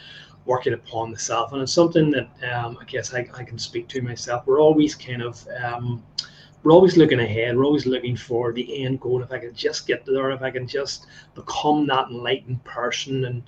[0.47, 1.51] working upon the self.
[1.53, 4.47] And it's something that um, I guess I, I can speak to myself.
[4.47, 6.03] We're always kind of um,
[6.63, 7.55] we're always looking ahead.
[7.55, 9.21] We're always looking for the end goal.
[9.21, 11.05] If I can just get there, if I can just
[11.35, 13.43] become that enlightened person, and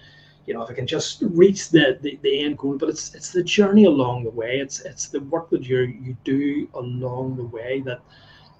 [0.45, 2.77] you know, if I can just reach the, the, the end goal.
[2.77, 4.59] But it's it's the journey along the way.
[4.59, 8.01] It's it's the work that you you do along the way that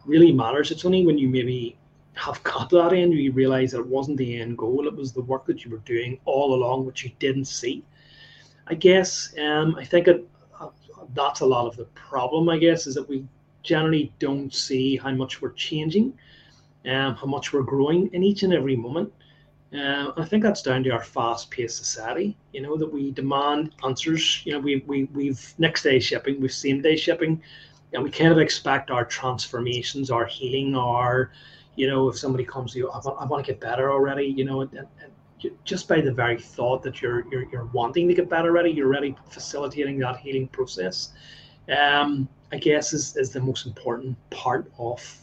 [0.06, 0.72] really matters.
[0.72, 1.78] It's only when you maybe
[2.14, 4.88] have got to that end you realize that it wasn't the end goal.
[4.88, 7.84] It was the work that you were doing all along, which you didn't see.
[8.70, 10.28] I guess um, I think it,
[10.60, 10.70] uh,
[11.14, 12.50] that's a lot of the problem.
[12.50, 13.26] I guess is that we
[13.64, 16.14] generally don't see how much we're changing,
[16.86, 19.12] um, how much we're growing in each and every moment.
[19.74, 22.38] Uh, I think that's down to our fast-paced society.
[22.54, 24.42] You know that we demand answers.
[24.46, 27.42] You know we we we've next day shipping, we've same day shipping,
[27.94, 31.32] and we kind of expect our transformations, our healing, our
[31.76, 34.26] you know if somebody comes to you, I want, I want to get better already.
[34.26, 34.88] You know, and,
[35.64, 38.88] just by the very thought that you're, you're you're wanting to get better already, you're
[38.88, 41.14] already facilitating that healing process.
[41.70, 45.18] Um, I guess is, is the most important part of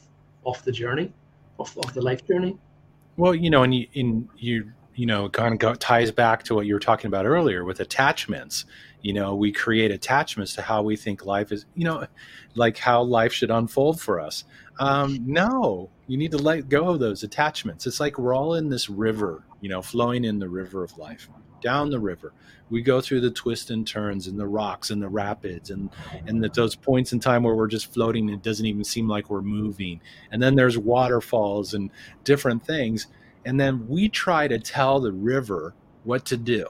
[0.44, 1.12] of the journey,
[1.58, 2.56] of, of the life journey.
[3.16, 6.54] Well, you know, and you in you you know kind of go, ties back to
[6.54, 8.64] what you were talking about earlier with attachments.
[9.02, 11.66] You know, we create attachments to how we think life is.
[11.74, 12.06] You know,
[12.54, 14.44] like how life should unfold for us.
[14.78, 17.86] Um, no, you need to let go of those attachments.
[17.86, 21.28] It's like we're all in this river, you know, flowing in the river of life,
[21.60, 22.32] down the river.
[22.70, 25.90] We go through the twists and turns and the rocks and the rapids and
[26.28, 29.28] and the, those points in time where we're just floating it doesn't even seem like
[29.28, 30.00] we're moving.
[30.30, 31.90] And then there's waterfalls and
[32.22, 33.08] different things.
[33.44, 35.74] And then we try to tell the river
[36.04, 36.68] what to do.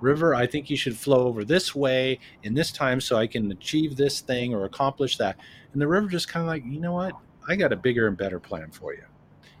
[0.00, 3.52] River i think you should flow over this way in this time so i can
[3.52, 5.36] achieve this thing or accomplish that.
[5.74, 7.12] And the river just kind of like you know what?
[7.46, 9.04] I got a bigger and better plan for you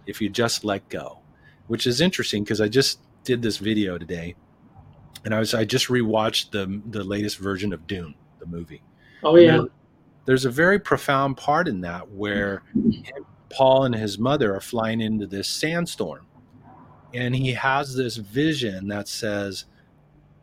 [0.06, 1.20] if you just let go
[1.68, 4.34] which is interesting because i just did this video today
[5.24, 8.82] and I was I just rewatched the the latest version of Dune, the movie.
[9.22, 9.64] Oh yeah.
[10.24, 12.62] there's a very profound part in that where
[13.50, 16.26] Paul and his mother are flying into this sandstorm,
[17.14, 19.64] and he has this vision that says,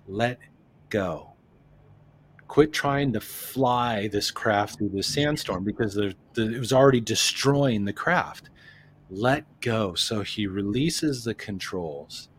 [0.07, 0.39] "Let
[0.89, 1.31] go."
[2.47, 7.01] Quit trying to fly this craft through this sandstorm because the, the, it was already
[7.01, 8.49] destroying the craft.
[9.09, 9.95] Let go.
[9.95, 12.29] So he releases the controls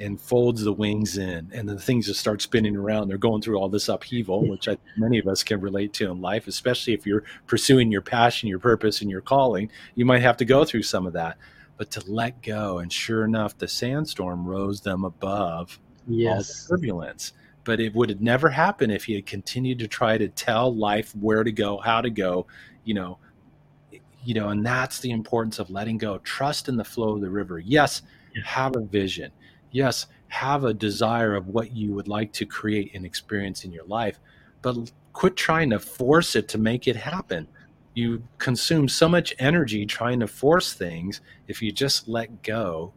[0.00, 3.56] and folds the wings in and the things just start spinning around they're going through
[3.56, 7.06] all this upheaval which I, many of us can relate to in life especially if
[7.06, 10.84] you're pursuing your passion your purpose and your calling you might have to go through
[10.84, 11.36] some of that
[11.76, 16.30] but to let go and sure enough the sandstorm rose them above yes.
[16.30, 17.32] all the turbulence
[17.64, 21.14] but it would have never happened if he had continued to try to tell life
[21.16, 22.46] where to go how to go
[22.84, 23.18] you know
[24.28, 26.18] you know and that's the importance of letting go.
[26.18, 27.58] Trust in the flow of the river.
[27.58, 28.02] Yes
[28.44, 29.32] have a vision.
[29.70, 33.84] Yes, have a desire of what you would like to create and experience in your
[33.84, 34.18] life,
[34.62, 37.48] but quit trying to force it to make it happen.
[37.94, 41.20] You consume so much energy trying to force things.
[41.48, 42.92] If you just let go,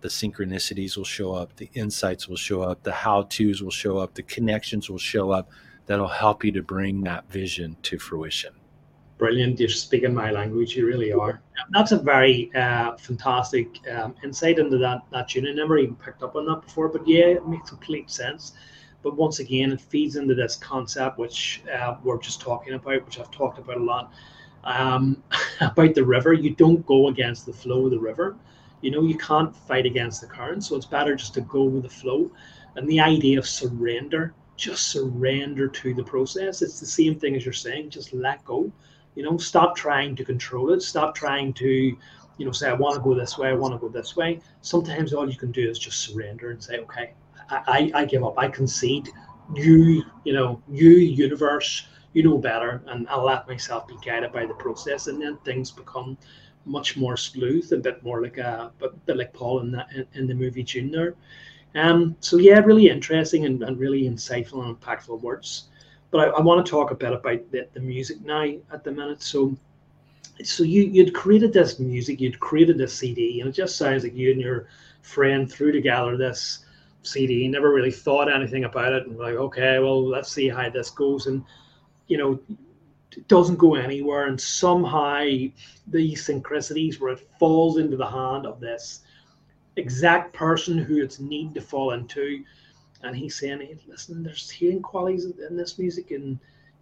[0.00, 3.98] the synchronicities will show up, the insights will show up, the how to's will show
[3.98, 5.50] up, the connections will show up
[5.86, 8.52] that'll help you to bring that vision to fruition
[9.18, 9.60] brilliant.
[9.60, 10.76] You're speaking my language.
[10.76, 11.40] You really are.
[11.70, 15.46] That's a very uh, fantastic um, insight into that that Dune.
[15.46, 18.52] I never even picked up on that before, but yeah, it makes complete sense.
[19.02, 23.18] But once again, it feeds into this concept which uh, we're just talking about, which
[23.18, 24.12] I've talked about a lot,
[24.64, 25.22] um,
[25.60, 26.32] about the river.
[26.32, 28.36] You don't go against the flow of the river.
[28.80, 31.84] You know, you can't fight against the current, so it's better just to go with
[31.84, 32.30] the flow.
[32.76, 36.60] And the idea of surrender, just surrender to the process.
[36.60, 38.72] It's the same thing as you're saying, just let go
[39.14, 40.82] you know, stop trying to control it.
[40.82, 43.78] Stop trying to, you know, say, I want to go this way, I want to
[43.78, 44.40] go this way.
[44.60, 47.14] Sometimes all you can do is just surrender and say, okay,
[47.50, 48.38] I, I, I give up.
[48.38, 49.08] I concede.
[49.54, 52.82] You, you know, you, universe, you know better.
[52.86, 55.06] And I'll let myself be guided by the process.
[55.06, 56.16] And then things become
[56.64, 58.72] much more smooth, a bit more like a,
[59.06, 61.14] bit like Paul in, that, in, in the movie Dune there.
[61.76, 65.64] Um, so yeah, really interesting and, and really insightful and impactful words
[66.14, 68.92] but I, I want to talk a bit about the, the music now at the
[68.92, 69.20] minute.
[69.20, 69.56] So,
[70.44, 74.14] so you you'd created this music, you'd created this CD, and it just sounds like
[74.14, 74.68] you and your
[75.02, 76.66] friend threw together this
[77.02, 77.48] CD.
[77.48, 81.26] Never really thought anything about it, and like, okay, well, let's see how this goes,
[81.26, 81.44] and
[82.06, 82.38] you know,
[83.10, 88.60] it doesn't go anywhere, and somehow these synchronicities where it falls into the hand of
[88.60, 89.00] this
[89.74, 92.44] exact person who it's need to fall into
[93.04, 96.38] and he's saying, hey, listen, there's healing qualities in this music, and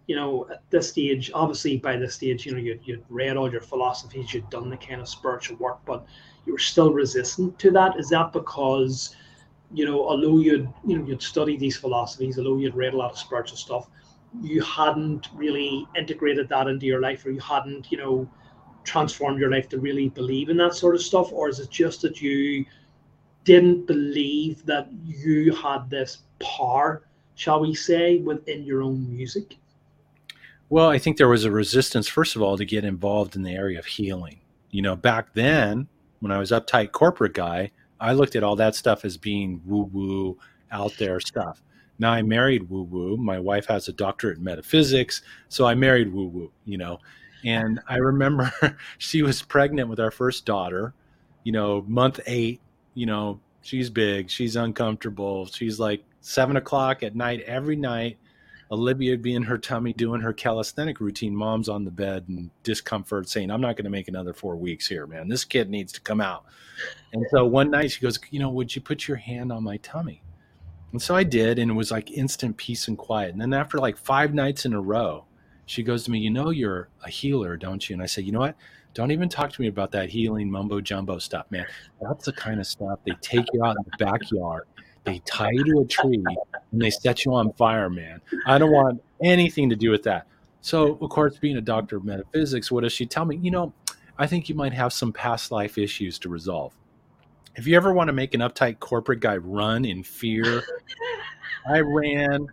[0.07, 3.49] you know, at this stage, obviously by this stage, you know, you'd, you'd read all
[3.49, 6.05] your philosophies, you'd done the kind of spiritual work, but
[6.45, 7.97] you were still resistant to that.
[7.97, 9.15] Is that because
[9.73, 13.11] you know, although you'd you know you'd studied these philosophies, although you'd read a lot
[13.11, 13.89] of spiritual stuff,
[14.41, 18.29] you hadn't really integrated that into your life, or you hadn't, you know,
[18.83, 22.01] transformed your life to really believe in that sort of stuff, or is it just
[22.01, 22.65] that you
[23.43, 27.03] didn't believe that you had this power,
[27.35, 29.57] shall we say, within your own music?
[30.69, 33.53] Well, I think there was a resistance, first of all, to get involved in the
[33.53, 34.39] area of healing.
[34.71, 35.87] You know, back then,
[36.19, 39.89] when I was uptight corporate guy, I looked at all that stuff as being woo
[39.93, 40.37] woo,
[40.71, 41.61] out there stuff.
[41.99, 43.17] Now I married woo woo.
[43.17, 46.99] My wife has a doctorate in metaphysics, so I married woo woo, you know.
[47.45, 48.51] And I remember
[48.97, 50.93] she was pregnant with our first daughter,
[51.43, 52.61] you know, month eight,
[52.93, 55.45] you know, she's big, she's uncomfortable.
[55.47, 58.17] She's like seven o'clock at night every night.
[58.71, 61.35] Olivia be in her tummy doing her calisthenic routine.
[61.35, 64.87] Mom's on the bed and discomfort, saying, I'm not going to make another four weeks
[64.87, 65.27] here, man.
[65.27, 66.45] This kid needs to come out.
[67.11, 69.77] And so one night she goes, You know, would you put your hand on my
[69.77, 70.23] tummy?
[70.91, 73.33] And so I did, and it was like instant peace and quiet.
[73.33, 75.25] And then after like five nights in a row,
[75.65, 77.93] she goes to me, You know, you're a healer, don't you?
[77.93, 78.55] And I say, You know what?
[78.93, 81.65] Don't even talk to me about that healing mumbo jumbo stuff, man.
[82.01, 84.67] That's the kind of stuff they take you out in the backyard,
[85.03, 86.23] they tie you to a tree,
[86.71, 88.21] and they set you on fire, man.
[88.45, 90.27] I don't want anything to do with that.
[90.61, 93.37] So, of course, being a doctor of metaphysics, what does she tell me?
[93.37, 93.73] You know,
[94.17, 96.73] I think you might have some past life issues to resolve.
[97.55, 100.63] If you ever want to make an uptight corporate guy run in fear,
[101.67, 102.47] I ran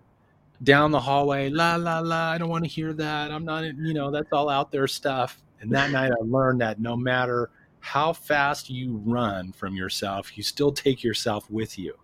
[0.62, 2.30] down the hallway, la la la.
[2.30, 3.30] I don't want to hear that.
[3.30, 5.40] I'm not, you know, that's all out there stuff.
[5.60, 10.42] And that night I learned that no matter how fast you run from yourself, you
[10.42, 11.94] still take yourself with you.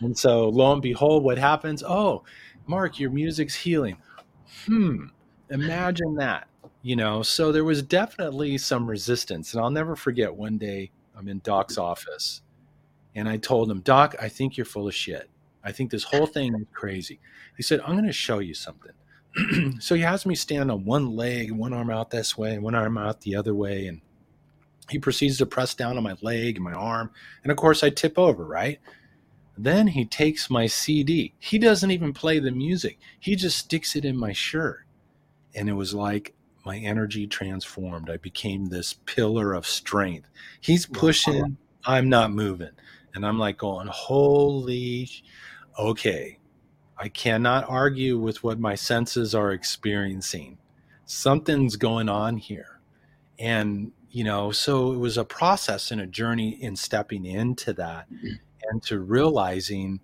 [0.00, 1.82] And so lo and behold, what happens?
[1.82, 2.24] Oh,
[2.66, 3.96] Mark, your music's healing.
[4.66, 5.06] Hmm.
[5.50, 6.48] Imagine that.
[6.82, 9.52] You know, so there was definitely some resistance.
[9.52, 12.42] And I'll never forget one day I'm in Doc's office
[13.14, 15.28] and I told him, Doc, I think you're full of shit.
[15.64, 17.18] I think this whole thing is crazy.
[17.56, 18.92] He said, I'm going to show you something.
[19.80, 22.98] so he has me stand on one leg, one arm out this way, one arm
[22.98, 23.86] out the other way.
[23.86, 24.00] And
[24.90, 27.10] he proceeds to press down on my leg and my arm.
[27.42, 28.78] And of course, I tip over, right?
[29.56, 31.34] Then he takes my CD.
[31.38, 34.84] He doesn't even play the music, he just sticks it in my shirt.
[35.54, 38.10] And it was like my energy transformed.
[38.10, 40.28] I became this pillar of strength.
[40.60, 42.70] He's pushing, I'm not moving.
[43.14, 45.10] And I'm like going, holy,
[45.78, 46.37] okay,
[46.98, 50.58] I cannot argue with what my senses are experiencing.
[51.04, 52.80] Something's going on here.
[53.38, 58.12] And, you know, so it was a process and a journey in stepping into that
[58.12, 58.34] mm-hmm.
[58.70, 60.00] and to realizing,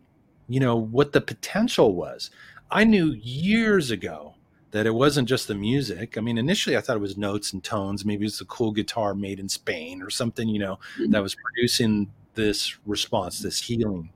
[0.48, 2.30] you know, what the potential was.
[2.70, 4.35] I knew years ago
[4.70, 6.16] that it wasn't just the music.
[6.16, 8.04] I mean, initially I thought it was notes and tones.
[8.04, 11.11] Maybe it's a cool guitar made in Spain or something, you know, mm-hmm.
[11.11, 14.11] that was producing this response, this healing.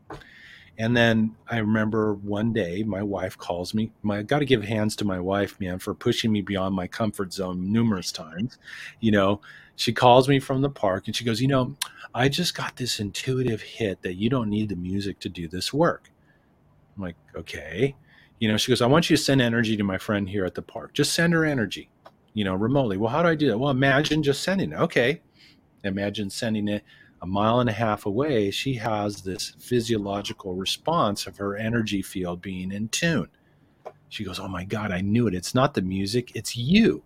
[0.79, 3.91] And then I remember one day my wife calls me.
[4.03, 7.33] My got to give hands to my wife, man, for pushing me beyond my comfort
[7.33, 8.59] zone numerous times.
[9.01, 9.41] You know,
[9.75, 11.77] she calls me from the park and she goes, "You know,
[12.15, 15.73] I just got this intuitive hit that you don't need the music to do this
[15.73, 16.13] work."
[16.97, 17.97] I'm like, "Okay."
[18.39, 20.55] You know, she goes, "I want you to send energy to my friend here at
[20.55, 20.95] the park.
[20.95, 21.91] Just send her energy."
[22.35, 22.97] You know, remotely.
[22.97, 23.59] Well, how do I do that?
[23.59, 24.77] Well, imagine just sending it.
[24.77, 25.23] Okay.
[25.83, 26.85] Imagine sending it
[27.21, 32.41] a mile and a half away, she has this physiological response of her energy field
[32.41, 33.29] being in tune.
[34.09, 35.35] She goes, Oh my God, I knew it.
[35.35, 37.03] It's not the music, it's you.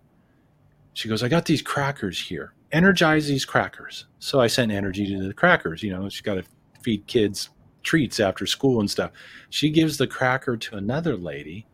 [0.93, 2.53] She goes, I got these crackers here.
[2.71, 4.05] Energize these crackers.
[4.19, 5.83] So I sent energy to the crackers.
[5.83, 6.43] You know, she's got to
[6.81, 7.49] feed kids
[7.83, 9.11] treats after school and stuff.
[9.49, 11.67] She gives the cracker to another lady,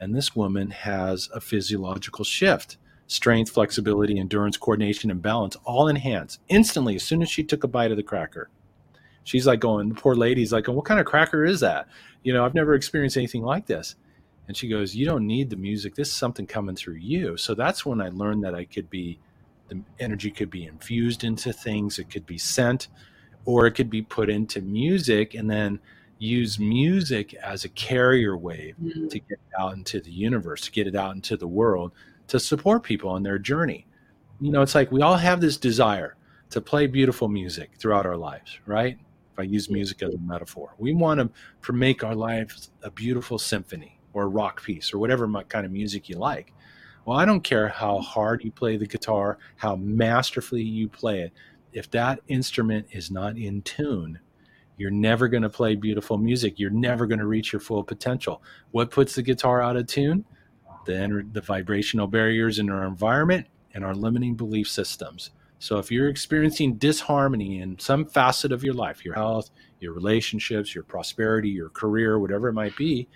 [0.00, 6.40] and this woman has a physiological shift strength, flexibility, endurance, coordination, and balance all enhanced
[6.48, 8.48] instantly as soon as she took a bite of the cracker.
[9.24, 11.88] She's like going, the poor lady's like, what kind of cracker is that?
[12.22, 13.96] You know, I've never experienced anything like this.
[14.46, 15.94] And she goes, You don't need the music.
[15.94, 17.36] This is something coming through you.
[17.36, 19.18] So that's when I learned that I could be,
[19.68, 22.88] the energy could be infused into things, it could be sent,
[23.44, 25.80] or it could be put into music and then
[26.18, 29.08] use music as a carrier wave mm-hmm.
[29.08, 31.92] to get out into the universe, to get it out into the world
[32.28, 33.86] to support people on their journey.
[34.40, 36.16] You know, it's like we all have this desire
[36.50, 38.98] to play beautiful music throughout our lives, right?
[39.32, 41.20] If I use music as a metaphor, we want
[41.62, 45.72] to make our lives a beautiful symphony or a rock piece or whatever kind of
[45.72, 46.52] music you like.
[47.04, 51.32] Well, I don't care how hard you play the guitar, how masterfully you play it.
[51.72, 54.20] If that instrument is not in tune,
[54.76, 56.58] you're never going to play beautiful music.
[56.58, 58.42] You're never going to reach your full potential.
[58.70, 60.24] What puts the guitar out of tune?
[60.84, 65.30] The, the vibrational barriers in our environment and our limiting belief systems.
[65.58, 70.74] So if you're experiencing disharmony in some facet of your life, your health, your relationships,
[70.74, 73.08] your prosperity, your career, whatever it might be,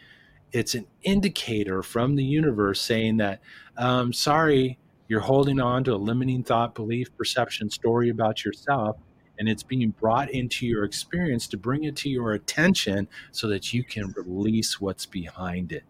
[0.53, 3.41] it's an indicator from the universe saying that,
[3.77, 8.97] um, sorry, you're holding on to a limiting thought, belief, perception, story about yourself,
[9.39, 13.73] and it's being brought into your experience to bring it to your attention so that
[13.73, 15.85] you can release what's behind it.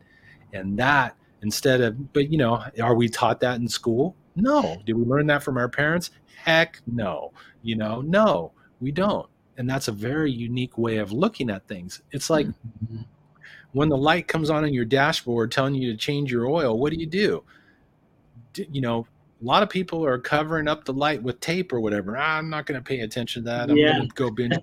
[0.52, 4.14] And that instead of, but you know, are we taught that in school?
[4.36, 4.80] No.
[4.86, 6.10] Did we learn that from our parents?
[6.36, 7.32] Heck no.
[7.62, 9.28] You know, no, we don't.
[9.56, 12.02] And that's a very unique way of looking at things.
[12.12, 13.02] It's like mm-hmm.
[13.72, 16.92] when the light comes on in your dashboard telling you to change your oil, what
[16.92, 17.42] do you do?
[18.56, 19.06] You know,
[19.40, 22.16] a lot of people are covering up the light with tape or whatever.
[22.16, 23.70] Ah, I'm not going to pay attention to that.
[23.70, 23.96] I'm yeah.
[23.96, 24.56] going to go binge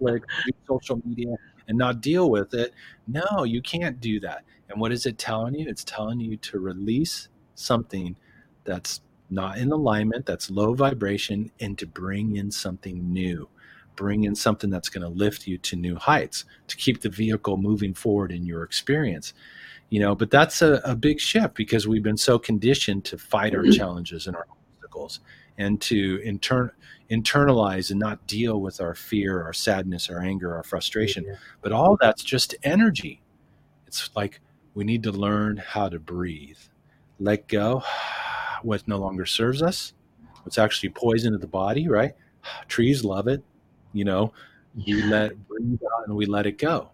[0.00, 0.22] Netflix,
[0.68, 1.34] social media,
[1.68, 2.72] and not deal with it.
[3.06, 4.44] No, you can't do that.
[4.68, 5.68] And what is it telling you?
[5.68, 8.16] It's telling you to release something
[8.64, 9.00] that's
[9.30, 13.48] not in alignment, that's low vibration, and to bring in something new.
[13.96, 17.56] Bring in something that's going to lift you to new heights to keep the vehicle
[17.56, 19.32] moving forward in your experience
[19.90, 23.54] you know but that's a, a big shift because we've been so conditioned to fight
[23.54, 23.72] our mm-hmm.
[23.72, 25.20] challenges and our obstacles
[25.56, 26.70] and to intern
[27.10, 31.34] internalize and not deal with our fear our sadness our anger our frustration yeah.
[31.62, 33.22] but all that's just energy
[33.86, 34.40] it's like
[34.78, 36.58] we need to learn how to breathe
[37.18, 37.82] let go
[38.62, 39.92] what no longer serves us
[40.44, 42.14] what's actually poison to the body right
[42.68, 43.42] trees love it
[43.92, 44.32] you know
[44.76, 46.90] you let breathe out and we let it go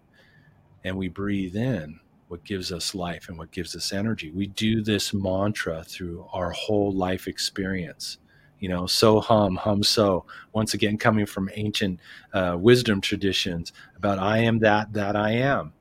[0.83, 4.31] and we breathe in what gives us life and what gives us energy.
[4.31, 8.17] We do this mantra through our whole life experience.
[8.59, 10.25] You know, so hum, hum so.
[10.53, 11.99] Once again, coming from ancient
[12.33, 15.73] uh, wisdom traditions about I am that, that I am.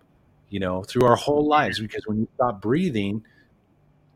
[0.55, 3.25] You know, through our whole lives, because when you stop breathing,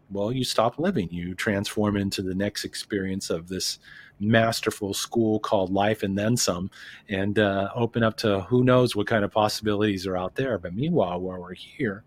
[0.09, 1.09] well, you stop living.
[1.11, 3.81] You transform into the next experience of this
[4.21, 6.71] masterful school called life and then some,
[7.09, 10.59] and uh, open up to who knows what kind of possibilities are out there.
[10.59, 12.05] But meanwhile, while we're here,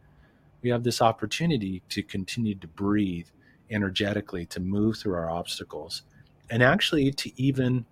[0.61, 3.27] we have this opportunity to continue to breathe
[3.69, 6.03] energetically, to move through our obstacles,
[6.49, 7.85] and actually to even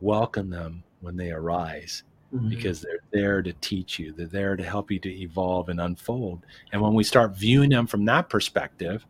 [0.00, 2.02] welcome them when they arise.
[2.34, 2.48] Mm-hmm.
[2.48, 6.46] Because they're there to teach you, they're there to help you to evolve and unfold.
[6.72, 9.04] And when we start viewing them from that perspective,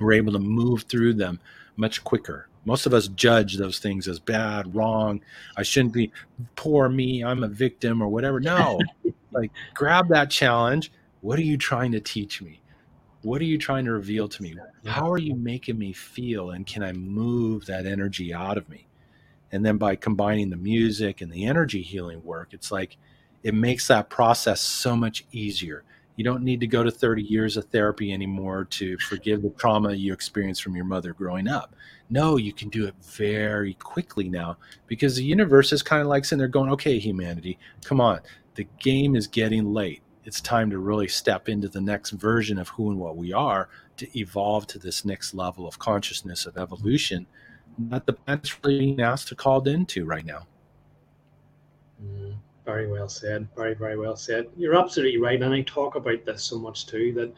[0.00, 1.40] we're able to move through them
[1.76, 2.48] much quicker.
[2.64, 5.20] Most of us judge those things as bad, wrong.
[5.58, 6.10] I shouldn't be,
[6.56, 8.40] poor me, I'm a victim or whatever.
[8.40, 8.78] No,
[9.32, 10.90] like grab that challenge
[11.22, 12.60] what are you trying to teach me?
[13.22, 14.56] What are you trying to reveal to me?
[14.84, 16.50] How are you making me feel?
[16.50, 18.88] And can I move that energy out of me?
[19.52, 22.96] And then by combining the music and the energy healing work, it's like
[23.42, 25.84] it makes that process so much easier.
[26.16, 29.92] You don't need to go to 30 years of therapy anymore to forgive the trauma
[29.92, 31.74] you experienced from your mother growing up.
[32.10, 36.24] No, you can do it very quickly now because the universe is kind of like
[36.24, 38.20] sitting there going, okay, humanity, come on.
[38.54, 42.68] The game is getting late it's time to really step into the next version of
[42.68, 47.26] who and what we are to evolve to this next level of consciousness of evolution
[47.78, 50.46] that the planet's really being asked to called into right now.
[52.04, 53.48] Mm, very well said.
[53.56, 54.46] Very, very well said.
[54.56, 55.40] You're absolutely right.
[55.42, 57.32] And I talk about this so much too that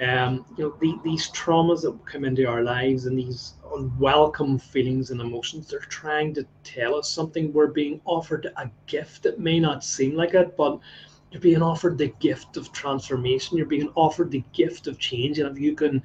[0.00, 5.10] um, you know, the, these traumas that come into our lives and these unwelcome feelings
[5.10, 7.52] and emotions, they're trying to tell us something.
[7.52, 9.26] We're being offered a gift.
[9.26, 10.80] It may not seem like it, but
[11.30, 13.56] you're being offered the gift of transformation.
[13.56, 15.38] You're being offered the gift of change.
[15.38, 16.02] And if you can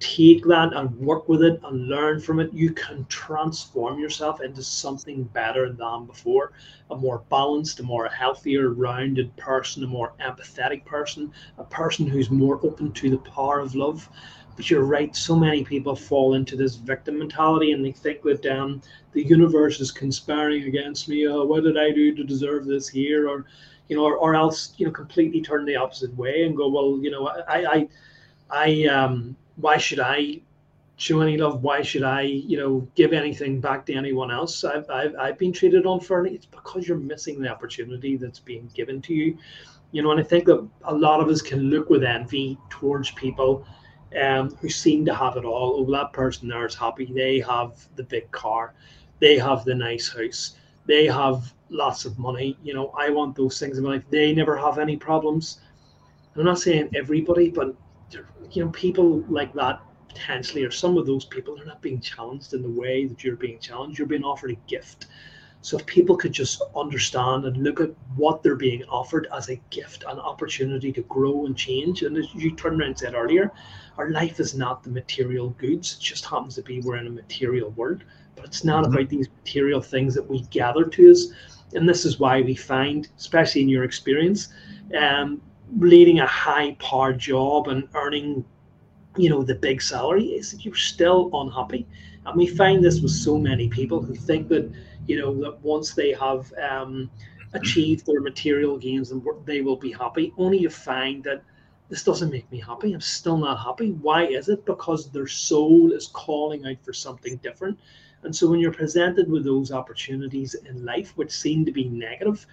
[0.00, 4.62] take that and work with it and learn from it, you can transform yourself into
[4.62, 6.52] something better than before
[6.90, 12.30] a more balanced, a more healthier, rounded person, a more empathetic person, a person who's
[12.30, 14.08] more open to the power of love.
[14.56, 18.44] But you're right, so many people fall into this victim mentality and they think that
[18.46, 18.82] um,
[19.12, 21.26] the universe is conspiring against me.
[21.28, 23.28] Oh, what did I do to deserve this here?
[23.28, 23.44] Or
[23.88, 26.98] you know, or, or else, you know, completely turn the opposite way and go, well,
[27.02, 27.88] you know, I, I,
[28.50, 30.40] I, um, why should I
[30.96, 31.62] show any love?
[31.62, 34.64] Why should I, you know, give anything back to anyone else?
[34.64, 36.34] I've, I've, I've been treated unfairly.
[36.34, 39.38] It's because you're missing the opportunity that's being given to you.
[39.92, 43.10] You know, and I think that a lot of us can look with envy towards
[43.12, 43.66] people
[44.20, 45.76] um, who seem to have it all.
[45.78, 47.10] Oh, that person there is happy.
[47.12, 48.74] They have the big car.
[49.20, 50.56] They have the nice house.
[50.86, 52.58] They have lots of money.
[52.62, 54.04] You know, I want those things in my life.
[54.10, 55.60] They never have any problems.
[56.36, 57.74] I'm not saying everybody, but
[58.50, 62.52] you know, people like that potentially, or some of those people, are not being challenged
[62.54, 63.98] in the way that you're being challenged.
[63.98, 65.06] You're being offered a gift.
[65.62, 69.60] So if people could just understand and look at what they're being offered as a
[69.68, 73.52] gift, an opportunity to grow and change, and as you turned around and said earlier,
[73.98, 75.96] our life is not the material goods.
[75.96, 78.04] It just happens to be we're in a material world.
[78.36, 78.94] but it's not mm-hmm.
[78.94, 81.26] about these material things that we gather to us.
[81.74, 84.48] And this is why we find, especially in your experience,
[84.98, 85.42] um,
[85.78, 88.44] leading a high powered job and earning,
[89.16, 91.86] you know, the big salary is that you're still unhappy.
[92.26, 94.70] And we find this with so many people who think that,
[95.06, 97.10] you know, that once they have um,
[97.54, 101.42] achieved their material gains and they will be happy, only to find that
[101.88, 102.92] this doesn't make me happy.
[102.92, 103.90] I'm still not happy.
[103.90, 104.64] Why is it?
[104.64, 107.78] Because their soul is calling out for something different.
[108.22, 112.46] And so when you're presented with those opportunities in life, which seem to be negative,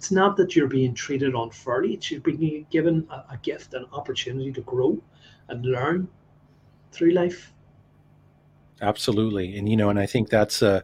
[0.00, 1.92] it's not that you're being treated unfairly.
[1.92, 4.98] It's you're being given a, a gift, an opportunity to grow
[5.50, 6.08] and learn
[6.90, 7.52] through life.
[8.80, 9.58] Absolutely.
[9.58, 10.82] And, you know, and I think that's a,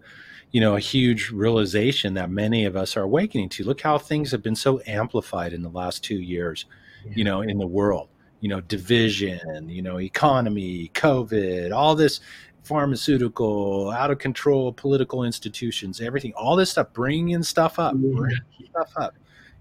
[0.50, 3.64] you know, a huge realization that many of us are awakening to.
[3.64, 6.66] Look how things have been so amplified in the last two years
[7.14, 8.08] you know, in the world.
[8.40, 12.20] You know, division, you know, economy, COVID, all this
[12.66, 18.16] pharmaceutical, out of control political institutions, everything, all this stuff, bringing stuff up, mm-hmm.
[18.16, 19.14] bringing stuff up,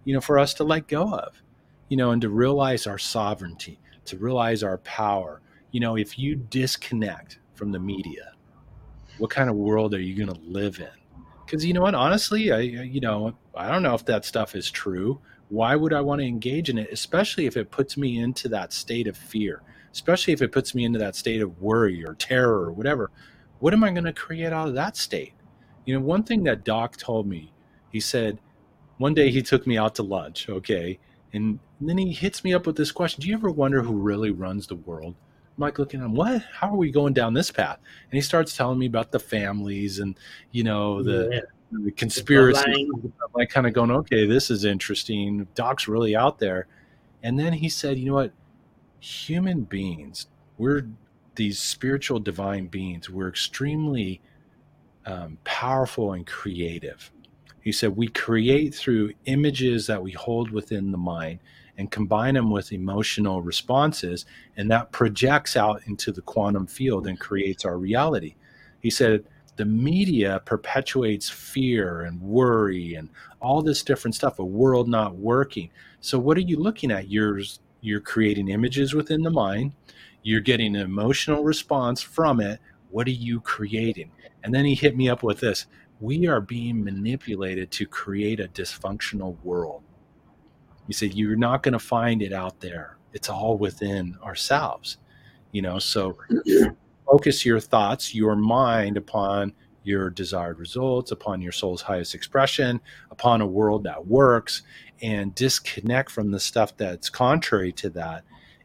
[0.03, 1.41] you know, for us to let go of,
[1.89, 5.41] you know, and to realize our sovereignty, to realize our power.
[5.71, 8.33] You know, if you disconnect from the media,
[9.17, 11.23] what kind of world are you going to live in?
[11.45, 14.71] Because you know what, honestly, I, you know, I don't know if that stuff is
[14.71, 18.49] true why would I want to engage in it, especially if it puts me into
[18.49, 19.61] that state of fear,
[19.95, 23.09] especially if it puts me into that state of worry or terror or whatever?
[23.59, 25.33] What am I going to create out of that state?
[25.85, 27.51] You know, one thing that Doc told me,
[27.91, 28.39] he said,
[28.97, 30.99] one day he took me out to lunch, okay,
[31.33, 34.31] and, then he hits me up with this question Do you ever wonder who really
[34.31, 35.13] runs the world?
[35.13, 36.41] I'm like looking at him, what?
[36.43, 37.79] How are we going down this path?
[38.09, 40.17] And he starts telling me about the families and,
[40.51, 41.41] you know, the, yeah
[41.71, 42.87] the conspiracy.
[42.93, 45.47] I'm like kind of going, okay, this is interesting.
[45.55, 46.67] Doc's really out there.
[47.23, 48.31] And then he said, you know what?
[49.05, 50.25] Human beings,
[50.57, 50.87] we're
[51.35, 53.07] these spiritual divine beings.
[53.07, 54.19] We're extremely
[55.05, 57.11] um, powerful and creative.
[57.61, 61.37] He said, we create through images that we hold within the mind
[61.77, 64.25] and combine them with emotional responses,
[64.57, 68.33] and that projects out into the quantum field and creates our reality.
[68.79, 69.25] He said,
[69.55, 75.69] the media perpetuates fear and worry and all this different stuff a world not working
[76.01, 77.39] so what are you looking at you're
[77.85, 79.73] you're creating images within the mind
[80.23, 82.59] you're getting an emotional response from it
[82.89, 84.09] what are you creating?
[84.43, 85.65] And then he hit me up with this
[85.99, 89.81] we are being manipulated to create a dysfunctional world.
[90.87, 92.97] He said you're not going to find it out there.
[93.13, 94.97] It's all within ourselves
[95.51, 96.17] you know so
[97.05, 102.81] focus your thoughts, your mind upon your desired results, upon your soul's highest expression,
[103.11, 104.63] upon a world that works,
[105.01, 108.23] and disconnect from the stuff that's contrary to that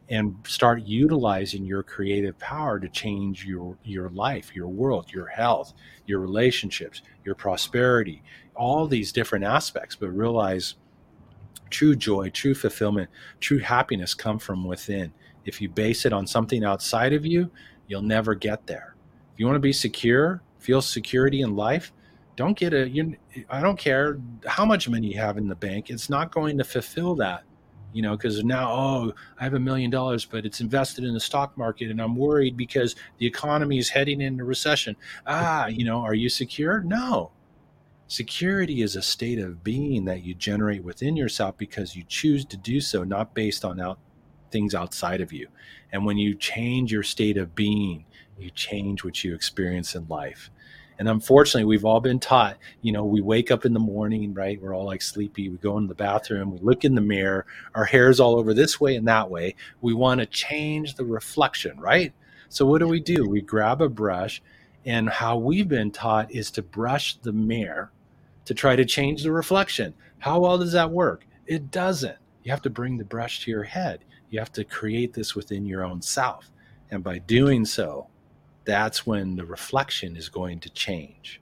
[0.09, 5.73] and start utilizing your creative power to change your your life, your world, your health,
[6.05, 8.21] your relationships, your prosperity,
[8.55, 10.75] all these different aspects, but realize
[11.69, 13.09] true joy, true fulfillment,
[13.39, 15.13] true happiness come from within.
[15.45, 17.49] If you base it on something outside of you,
[17.87, 18.95] you'll never get there.
[19.33, 21.93] If you want to be secure, feel security in life,
[22.35, 23.15] don't get a you
[23.49, 26.63] I don't care how much money you have in the bank, it's not going to
[26.63, 27.43] fulfill that.
[27.93, 31.19] You know, because now, oh, I have a million dollars, but it's invested in the
[31.19, 34.95] stock market, and I'm worried because the economy is heading into recession.
[35.27, 36.79] Ah, you know, are you secure?
[36.81, 37.31] No.
[38.07, 42.57] Security is a state of being that you generate within yourself because you choose to
[42.57, 43.99] do so, not based on out
[44.51, 45.47] things outside of you.
[45.91, 48.05] And when you change your state of being,
[48.37, 50.49] you change what you experience in life.
[50.99, 54.61] And unfortunately, we've all been taught, you know, we wake up in the morning, right?
[54.61, 55.49] We're all like sleepy.
[55.49, 58.79] We go into the bathroom, we look in the mirror, our hair's all over this
[58.79, 59.55] way and that way.
[59.81, 62.13] We want to change the reflection, right?
[62.49, 63.27] So what do we do?
[63.27, 64.41] We grab a brush,
[64.85, 67.91] and how we've been taught is to brush the mirror
[68.45, 69.93] to try to change the reflection.
[70.19, 71.25] How well does that work?
[71.47, 72.17] It doesn't.
[72.43, 74.03] You have to bring the brush to your head.
[74.29, 76.51] You have to create this within your own self.
[76.89, 78.07] And by doing so,
[78.65, 81.41] that's when the reflection is going to change.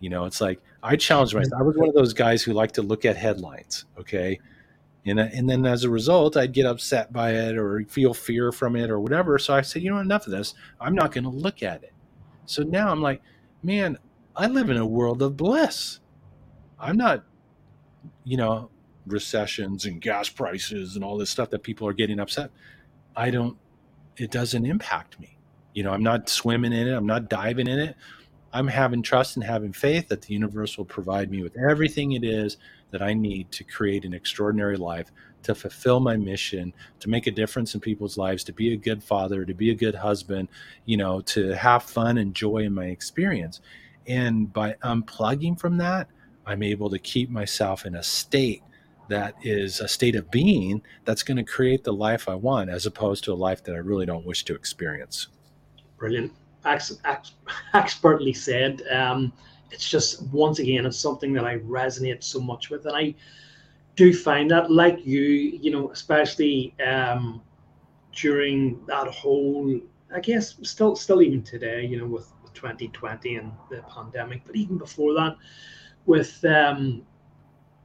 [0.00, 1.60] You know, it's like I challenge myself.
[1.60, 3.84] I was one of those guys who like to look at headlines.
[3.98, 4.40] Okay.
[5.04, 8.52] And, uh, and then as a result, I'd get upset by it or feel fear
[8.52, 9.38] from it or whatever.
[9.38, 10.54] So I said, you know, enough of this.
[10.80, 11.92] I'm not going to look at it.
[12.46, 13.22] So now I'm like,
[13.62, 13.98] man,
[14.36, 16.00] I live in a world of bliss.
[16.78, 17.24] I'm not,
[18.24, 18.70] you know,
[19.06, 22.50] recessions and gas prices and all this stuff that people are getting upset.
[23.16, 23.56] I don't,
[24.16, 25.36] it doesn't impact me.
[25.74, 27.96] You know, I'm not swimming in it, I'm not diving in it.
[28.54, 32.22] I'm having trust and having faith that the universe will provide me with everything it
[32.22, 32.58] is
[32.90, 35.10] that I need to create an extraordinary life,
[35.44, 39.02] to fulfill my mission, to make a difference in people's lives, to be a good
[39.02, 40.48] father, to be a good husband,
[40.84, 43.60] you know, to have fun and joy in my experience.
[44.06, 46.08] And by unplugging from that,
[46.46, 48.62] I'm able to keep myself in a state
[49.08, 52.86] that is a state of being that's going to create the life I want as
[52.86, 55.28] opposed to a life that I really don't wish to experience.
[56.02, 56.32] Brilliant.
[56.64, 57.34] Ex- ex-
[57.74, 58.82] expertly said.
[58.90, 59.32] Um,
[59.70, 62.86] it's just, once again, it's something that I resonate so much with.
[62.86, 63.14] And I
[63.94, 67.40] do find that, like you, you know, especially um,
[68.10, 69.80] during that whole,
[70.12, 74.56] I guess, still, still even today, you know, with, with 2020 and the pandemic, but
[74.56, 75.36] even before that,
[76.06, 77.06] with um,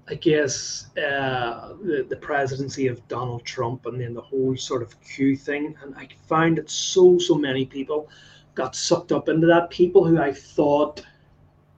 [0.10, 5.00] I guess uh, the the presidency of Donald Trump and then the whole sort of
[5.02, 8.10] Q thing, and I found that so so many people
[8.56, 9.70] got sucked up into that.
[9.70, 11.06] People who I thought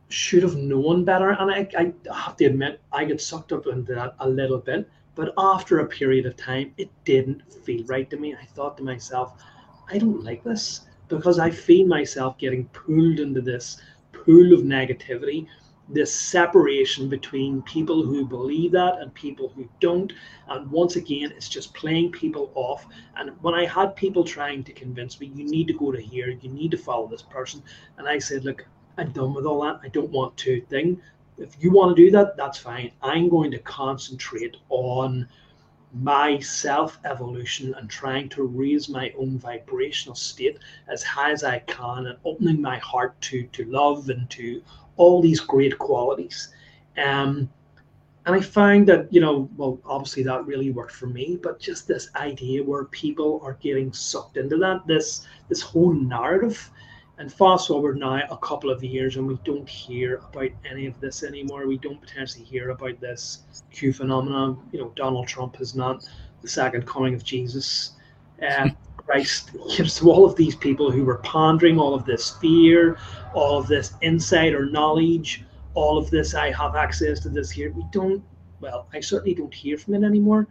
[0.10, 3.96] should have known better, and I, I have to admit I get sucked up into
[3.96, 4.88] that a little bit.
[5.16, 8.36] But after a period of time, it didn't feel right to me.
[8.36, 9.44] I thought to myself,
[9.92, 13.82] I don't like this because I feel myself getting pulled into this
[14.14, 15.48] pool of negativity
[15.90, 20.14] this separation between people who believe that and people who don't.
[20.48, 22.86] And once again, it's just playing people off.
[23.16, 26.30] And when I had people trying to convince me, you need to go to here,
[26.30, 27.64] you need to follow this person.
[27.98, 28.66] And I said, look,
[28.98, 29.80] I'm done with all that.
[29.84, 31.02] I don't want to thing.
[31.38, 32.92] If you want to do that, that's fine.
[33.02, 35.28] I'm going to concentrate on
[35.94, 41.60] my self evolution and trying to raise my own vibrational state as high as I
[41.60, 44.62] can and opening my heart to to love and to
[45.00, 46.54] all these great qualities.
[46.98, 47.50] Um,
[48.26, 51.88] and I find that, you know, well, obviously that really worked for me, but just
[51.88, 56.70] this idea where people are getting sucked into that, this this whole narrative.
[57.18, 61.00] And fast forward now a couple of years, and we don't hear about any of
[61.02, 61.68] this anymore.
[61.68, 64.58] We don't potentially hear about this Q phenomenon.
[64.72, 66.08] You know, Donald Trump is not
[66.42, 67.94] the second coming of Jesus.
[68.42, 68.70] Uh,
[69.10, 73.00] Christ, gives to all of these people who were pondering all of this fear,
[73.34, 75.44] all of this insight or knowledge,
[75.74, 77.72] all of this, I have access to this here.
[77.72, 78.24] We don't,
[78.60, 80.48] well, I certainly don't hear from it anymore.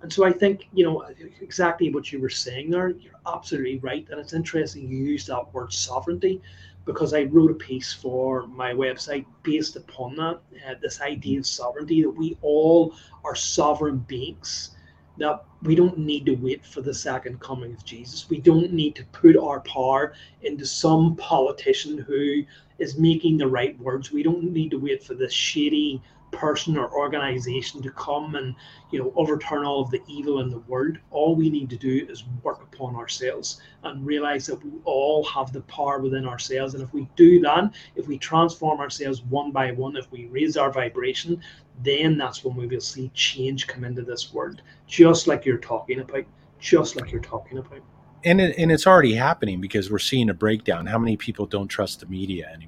[0.00, 1.06] And so I think, you know,
[1.40, 4.06] exactly what you were saying there, you're absolutely right.
[4.12, 6.40] And it's interesting you use that word sovereignty
[6.84, 11.46] because I wrote a piece for my website based upon that, uh, this idea of
[11.46, 12.94] sovereignty, that we all
[13.24, 14.76] are sovereign beings
[15.18, 18.28] that we don't need to wait for the second coming of Jesus.
[18.28, 22.42] We don't need to put our power into some politician who
[22.78, 24.12] is making the right words.
[24.12, 28.54] We don't need to wait for this shady person or organization to come and
[28.90, 32.06] you know overturn all of the evil in the world all we need to do
[32.08, 36.74] is work upon ourselves and realize that we all have the power within ourselves.
[36.74, 40.56] And if we do that if we transform ourselves one by one if we raise
[40.56, 41.42] our vibration
[41.82, 46.00] then that's when we will see change come into this world just like you're talking
[46.00, 46.24] about
[46.58, 47.80] just like you're talking about.
[48.24, 50.86] And it, and it's already happening because we're seeing a breakdown.
[50.86, 52.67] How many people don't trust the media anymore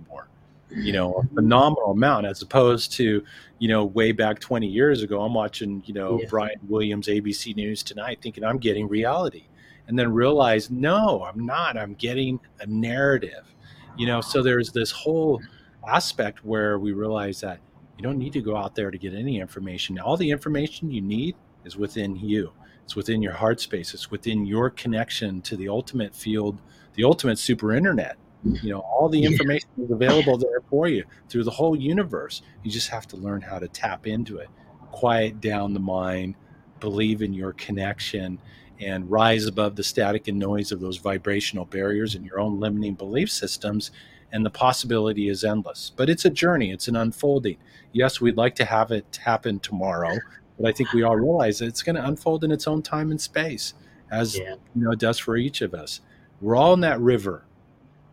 [0.73, 3.25] you know, a phenomenal amount as opposed to,
[3.59, 6.27] you know, way back 20 years ago, I'm watching, you know, yeah.
[6.29, 9.47] Brian Williams, ABC News tonight, thinking I'm getting reality.
[9.89, 11.77] And then realize, no, I'm not.
[11.77, 13.53] I'm getting a narrative,
[13.99, 14.21] you know.
[14.21, 15.41] So there's this whole
[15.89, 17.59] aspect where we realize that
[17.97, 19.99] you don't need to go out there to get any information.
[19.99, 22.53] All the information you need is within you,
[22.85, 26.61] it's within your heart space, it's within your connection to the ultimate field,
[26.95, 29.85] the ultimate super internet you know all the information yeah.
[29.85, 32.43] is available there for you through the whole universe.
[32.63, 34.49] You just have to learn how to tap into it.
[34.91, 36.35] Quiet down the mind
[36.81, 38.39] believe in your connection
[38.81, 42.95] and rise above the static and noise of those vibrational barriers and your own limiting
[42.95, 43.91] belief systems
[44.33, 45.93] and the possibility is endless.
[45.95, 46.71] But it's a journey.
[46.71, 47.59] It's an unfolding.
[47.93, 50.17] Yes we'd like to have it happen tomorrow
[50.59, 53.11] but i think we all realize that it's going to unfold in its own time
[53.11, 53.75] and space
[54.11, 54.55] as yeah.
[54.75, 56.01] you know it does for each of us.
[56.41, 57.45] We're all in that river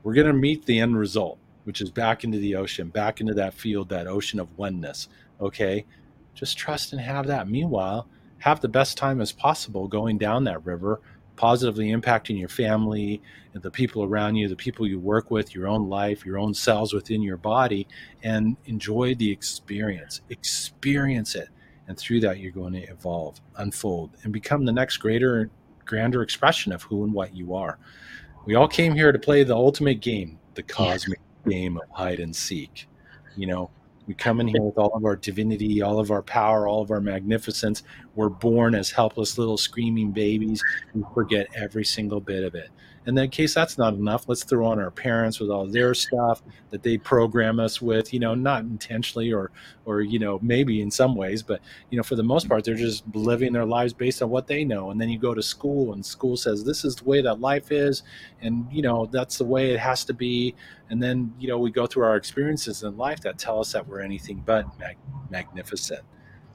[0.08, 3.34] we're going to meet the end result, which is back into the ocean, back into
[3.34, 5.10] that field, that ocean of oneness.
[5.42, 5.84] Okay.
[6.34, 7.50] Just trust and have that.
[7.50, 11.02] Meanwhile, have the best time as possible going down that river,
[11.36, 13.22] positively impacting your family
[13.54, 16.54] and the people around you, the people you work with, your own life, your own
[16.54, 17.86] cells within your body,
[18.24, 20.22] and enjoy the experience.
[20.30, 21.50] Experience it.
[21.90, 25.50] And through that, you're going to evolve, unfold, and become the next greater,
[25.84, 27.78] grander expression of who and what you are.
[28.48, 32.34] We all came here to play the ultimate game, the cosmic game of hide and
[32.34, 32.88] seek.
[33.36, 33.70] You know,
[34.08, 36.90] we come in here with all of our divinity, all of our power, all of
[36.90, 37.84] our magnificence.
[38.16, 40.64] We're born as helpless little screaming babies.
[40.94, 42.70] We forget every single bit of it.
[43.08, 45.94] And then in case that's not enough, let's throw on our parents with all their
[45.94, 49.52] stuff that they program us with, you know, not intentionally or
[49.86, 52.76] or you know, maybe in some ways, but you know, for the most part, they're
[52.76, 54.92] just living their lives based on what they know.
[54.92, 57.72] And then you go to school and school says this is the way that life
[57.72, 58.04] is,
[58.42, 60.54] and you know, that's the way it has to be.
[60.90, 63.88] And then, you know, we go through our experiences in life that tell us that
[63.88, 64.98] we're anything but mag-
[65.30, 66.02] magnificent.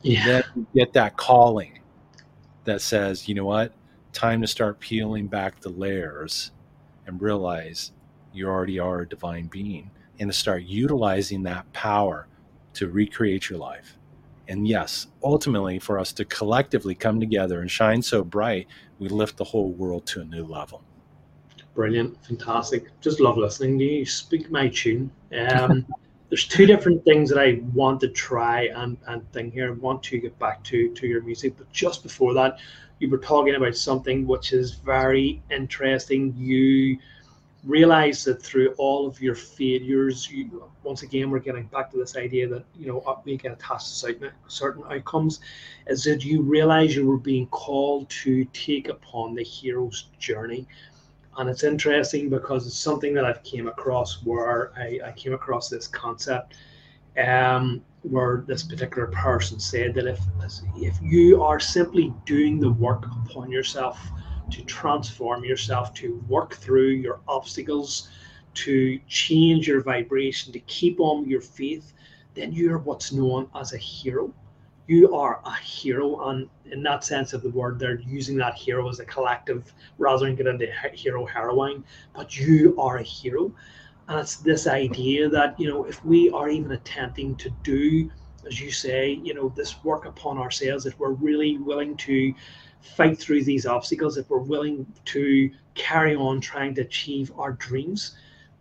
[0.02, 0.26] Yeah.
[0.26, 1.78] Then we get that calling
[2.64, 3.72] that says, you know what?
[4.12, 6.52] Time to start peeling back the layers
[7.06, 7.92] and realize
[8.32, 12.28] you already are a divine being and to start utilizing that power
[12.74, 13.96] to recreate your life.
[14.48, 18.66] And yes, ultimately, for us to collectively come together and shine so bright,
[18.98, 20.82] we lift the whole world to a new level.
[21.74, 22.88] Brilliant, fantastic.
[23.00, 23.98] Just love listening to you.
[24.00, 25.10] you speak my tune.
[25.34, 25.86] Um,
[26.28, 29.68] there's two different things that I want to try and, and thing here.
[29.68, 32.58] I want to get back to, to your music, but just before that,
[33.02, 36.32] you were talking about something which is very interesting.
[36.36, 36.98] You
[37.64, 42.16] realize that through all of your failures, you once again we're getting back to this
[42.16, 45.40] idea that you know we get attached to certain outcomes,
[45.88, 50.68] is that you realize you were being called to take upon the hero's journey
[51.38, 55.68] and it's interesting because it's something that I've came across where I, I came across
[55.70, 56.54] this concept
[57.16, 60.20] um, where this particular person said that if
[60.76, 63.98] if you are simply doing the work upon yourself
[64.50, 68.10] to transform yourself, to work through your obstacles,
[68.54, 71.94] to change your vibration, to keep on your faith,
[72.34, 74.32] then you're what's known as a hero.
[74.88, 78.88] You are a hero and in that sense of the word they're using that hero
[78.88, 81.84] as a collective rather than get into hero heroine
[82.14, 83.52] but you are a hero
[84.12, 88.10] and it's this idea that you know if we are even attempting to do
[88.46, 92.34] as you say you know this work upon ourselves if we're really willing to
[92.80, 98.16] fight through these obstacles if we're willing to carry on trying to achieve our dreams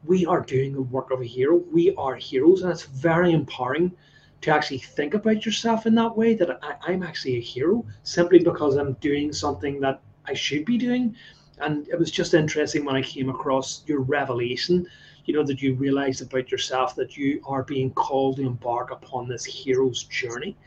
[0.06, 3.92] we are doing the work of a hero we are heroes and it's very empowering
[4.40, 8.40] to actually think about yourself in that way that I, am actually a hero simply
[8.40, 11.16] because I'm doing something that I should be doing.
[11.60, 14.88] And it was just interesting when I came across your revelation,
[15.26, 19.28] you know, that you realize about yourself that you are being called to embark upon
[19.28, 20.58] this hero's journey.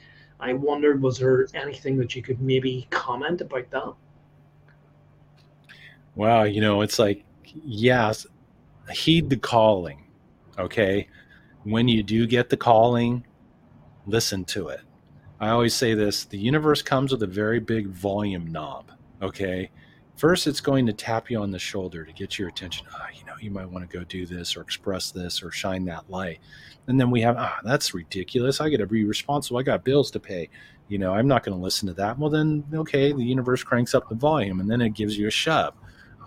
[0.41, 3.95] I wondered, was there anything that you could maybe comment about that?
[6.15, 8.27] Wow, you know, it's like, yes,
[8.91, 10.05] heed the calling.
[10.59, 11.09] Okay.
[11.65, 13.27] When you do get the calling,
[14.07, 14.81] listen to it.
[15.41, 18.93] I always say this the universe comes with a very big volume knob.
[19.23, 19.71] Okay.
[20.17, 22.87] First, it's going to tap you on the shoulder to get your attention.
[22.93, 25.85] Ah, you know, you might want to go do this or express this or shine
[25.87, 26.39] that light.
[26.87, 28.61] And then we have, ah, that's ridiculous.
[28.61, 29.59] I got to be responsible.
[29.59, 30.51] I got bills to pay.
[30.89, 32.19] You know, I'm not going to listen to that.
[32.19, 35.33] Well, then, okay, the universe cranks up the volume and then it gives you a
[35.33, 35.75] shove.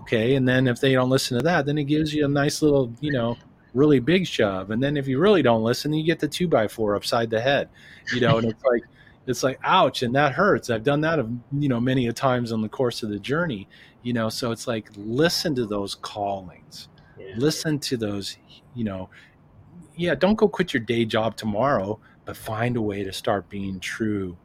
[0.02, 0.36] Okay.
[0.36, 2.92] And then if they don't listen to that, then it gives you a nice little,
[3.00, 3.38] you know,
[3.74, 4.72] really big shove.
[4.72, 7.40] And then if you really don't listen, you get the two by four upside the
[7.40, 7.70] head,
[8.14, 8.84] you know, and it's like,
[9.28, 10.04] it's like, ouch.
[10.04, 10.70] And that hurts.
[10.70, 11.20] I've done that,
[11.60, 13.68] you know, many a times on the course of the journey,
[14.02, 16.88] you know, so it's like, listen to those callings,
[17.20, 17.34] yeah.
[17.38, 18.38] listen to those,
[18.74, 19.10] you know,
[19.96, 23.80] yeah, don't go quit your day job tomorrow, but find a way to start being
[23.80, 24.38] true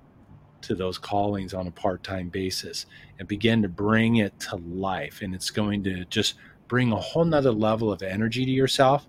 [0.63, 2.87] to those callings on a part-time basis
[3.19, 6.35] and begin to bring it to life and it's going to just
[6.69, 9.07] bring a whole nother level of energy to yourself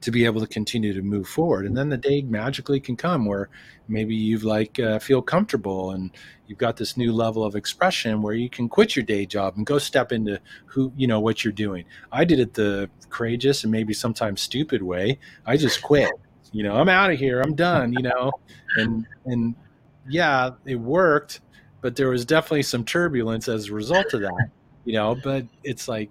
[0.00, 1.66] to be able to continue to move forward.
[1.66, 3.48] And then the day magically can come where
[3.88, 6.10] maybe you've like uh, feel comfortable and
[6.46, 9.66] you've got this new level of expression where you can quit your day job and
[9.66, 11.84] go step into who you know what you're doing.
[12.10, 15.18] I did it the courageous and maybe sometimes stupid way.
[15.44, 16.10] I just quit.
[16.52, 17.40] You know i'm out of here.
[17.40, 18.32] I'm done you know?
[18.76, 19.54] And and
[20.08, 21.40] yeah it worked
[21.82, 24.50] but there was definitely some turbulence as a result of that
[24.84, 25.14] you know?
[25.22, 26.10] But it's like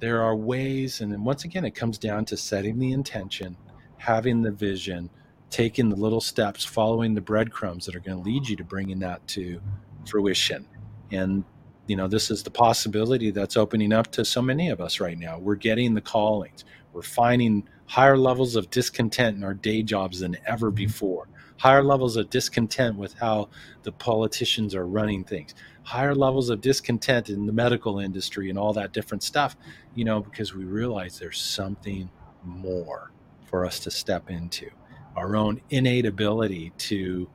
[0.00, 3.56] there are ways, and then once again, it comes down to setting the intention,
[3.96, 5.10] having the vision,
[5.50, 8.98] taking the little steps, following the breadcrumbs that are going to lead you to bringing
[9.00, 9.60] that to
[10.06, 10.66] fruition.
[11.10, 11.44] And
[11.88, 15.18] you know, this is the possibility that's opening up to so many of us right
[15.18, 15.38] now.
[15.38, 16.64] We're getting the callings.
[16.92, 20.76] We're finding higher levels of discontent in our day jobs than ever mm-hmm.
[20.76, 21.28] before.
[21.56, 23.48] Higher levels of discontent with how
[23.82, 25.54] the politicians are running things
[25.88, 29.56] higher levels of discontent in the medical industry and all that different stuff,
[29.94, 32.10] you know, because we realize there's something
[32.44, 33.10] more
[33.46, 34.68] for us to step into
[35.16, 37.26] our own innate ability to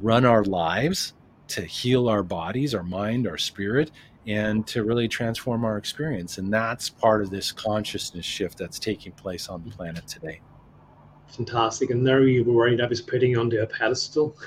[0.00, 1.14] run our lives,
[1.48, 3.90] to heal our bodies, our mind, our spirit,
[4.28, 6.38] and to really transform our experience.
[6.38, 10.40] And that's part of this consciousness shift that's taking place on the planet today.
[11.26, 11.90] Fantastic.
[11.90, 14.36] And there you were worried I was putting onto a pedestal.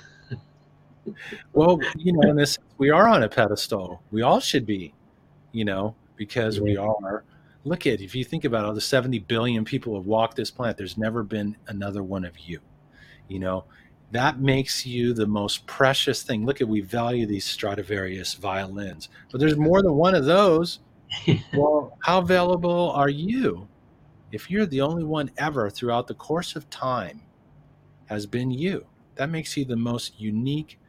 [1.53, 4.01] well, you know, in this, we are on a pedestal.
[4.11, 4.93] We all should be,
[5.51, 7.23] you know, because we are.
[7.63, 10.51] Look at if you think about all the 70 billion people who have walked this
[10.51, 12.59] planet, there's never been another one of you.
[13.27, 13.65] You know,
[14.11, 16.45] that makes you the most precious thing.
[16.45, 20.79] Look at we value these Stradivarius violins, but there's more than one of those.
[21.53, 23.67] well, how valuable are you
[24.31, 27.21] if you're the only one ever throughout the course of time
[28.05, 28.85] has been you?
[29.15, 30.79] That makes you the most unique,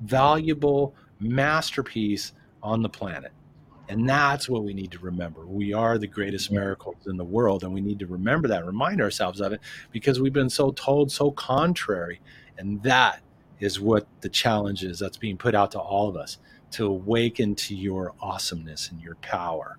[0.00, 2.32] valuable masterpiece
[2.62, 3.32] on the planet.
[3.88, 5.46] And that's what we need to remember.
[5.46, 9.00] We are the greatest miracles in the world, and we need to remember that, remind
[9.00, 9.60] ourselves of it,
[9.92, 12.20] because we've been so told so contrary.
[12.58, 13.22] And that
[13.60, 16.38] is what the challenge is that's being put out to all of us
[16.72, 19.78] to awaken to your awesomeness and your power.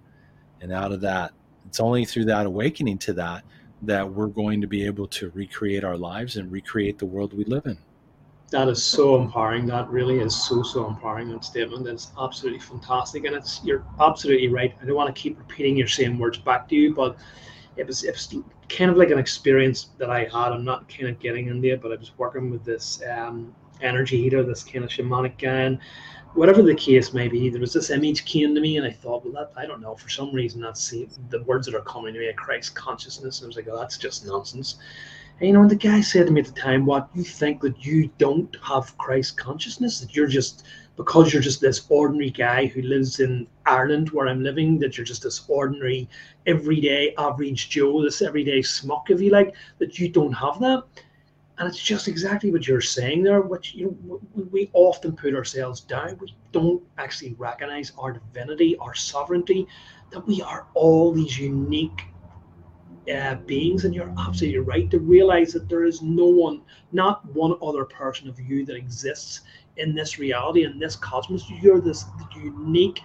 [0.59, 1.31] And out of that,
[1.67, 3.43] it's only through that awakening to that
[3.83, 7.45] that we're going to be able to recreate our lives and recreate the world we
[7.45, 7.77] live in
[8.49, 9.65] that is so empowering.
[9.65, 11.29] That really is so so empowering.
[11.29, 11.87] That statement.
[11.87, 14.73] It's absolutely fantastic, and it's you're absolutely right.
[14.81, 17.17] I don't want to keep repeating your same words back to you, but
[17.77, 18.33] it was it was
[18.67, 20.51] kind of like an experience that I had.
[20.51, 24.21] I'm not kind of getting into it, but I was working with this um, energy
[24.23, 25.79] healer, this kind of shamanic guy, and
[26.33, 29.23] whatever the case may be, there was this image came to me, and I thought,
[29.23, 29.95] well, that I don't know.
[29.95, 33.39] For some reason, that's the words that are coming to me, a Christ consciousness.
[33.39, 34.75] And I was like, oh, that's just nonsense.
[35.39, 37.85] And, you know, the guy said to me at the time, "What you think that
[37.85, 40.01] you don't have Christ consciousness?
[40.01, 40.65] That you're just
[40.97, 45.05] because you're just this ordinary guy who lives in Ireland, where I'm living, that you're
[45.05, 46.09] just this ordinary,
[46.45, 50.83] everyday, average Joe, this everyday smuck, if you like, that you don't have that."
[51.57, 53.39] And it's just exactly what you're saying there.
[53.39, 54.19] Which you know,
[54.51, 56.17] we often put ourselves down.
[56.19, 59.67] We don't actually recognize our divinity, our sovereignty,
[60.11, 62.08] that we are all these unique
[63.13, 67.55] uh, beings, and you're absolutely right to realize that there is no one, not one
[67.61, 69.41] other person of you that exists
[69.77, 71.49] in this reality, in this cosmos.
[71.61, 73.01] You're this unique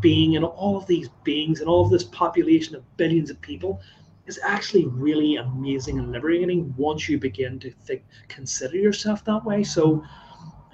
[0.00, 3.80] being, and all of these beings, and all of this population of billions of people
[4.26, 9.64] is actually really amazing and liberating once you begin to think, consider yourself that way.
[9.64, 10.04] So,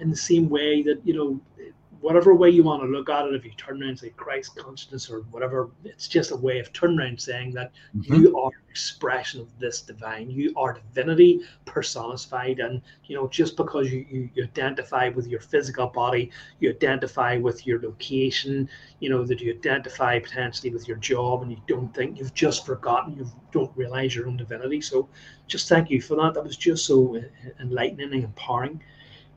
[0.01, 1.41] in the same way that you know
[2.05, 4.55] whatever way you want to look at it, if you turn around and say Christ
[4.57, 8.17] consciousness or whatever, it's just a way of turning around saying that mm-hmm.
[8.17, 10.29] you are an expression of this divine.
[10.29, 12.61] You are divinity personified.
[12.61, 16.31] And, you know, just because you, you, you identify with your physical body,
[16.61, 18.69] you identify with your location,
[19.01, 22.67] you know, that you identify potentially with your job and you don't think you've just
[22.67, 24.83] forgotten, you don't realize your own divinity.
[24.83, 25.09] So
[25.47, 26.35] just thank you for that.
[26.35, 27.19] That was just so
[27.59, 28.83] enlightening and empowering.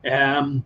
[0.04, 0.64] Um,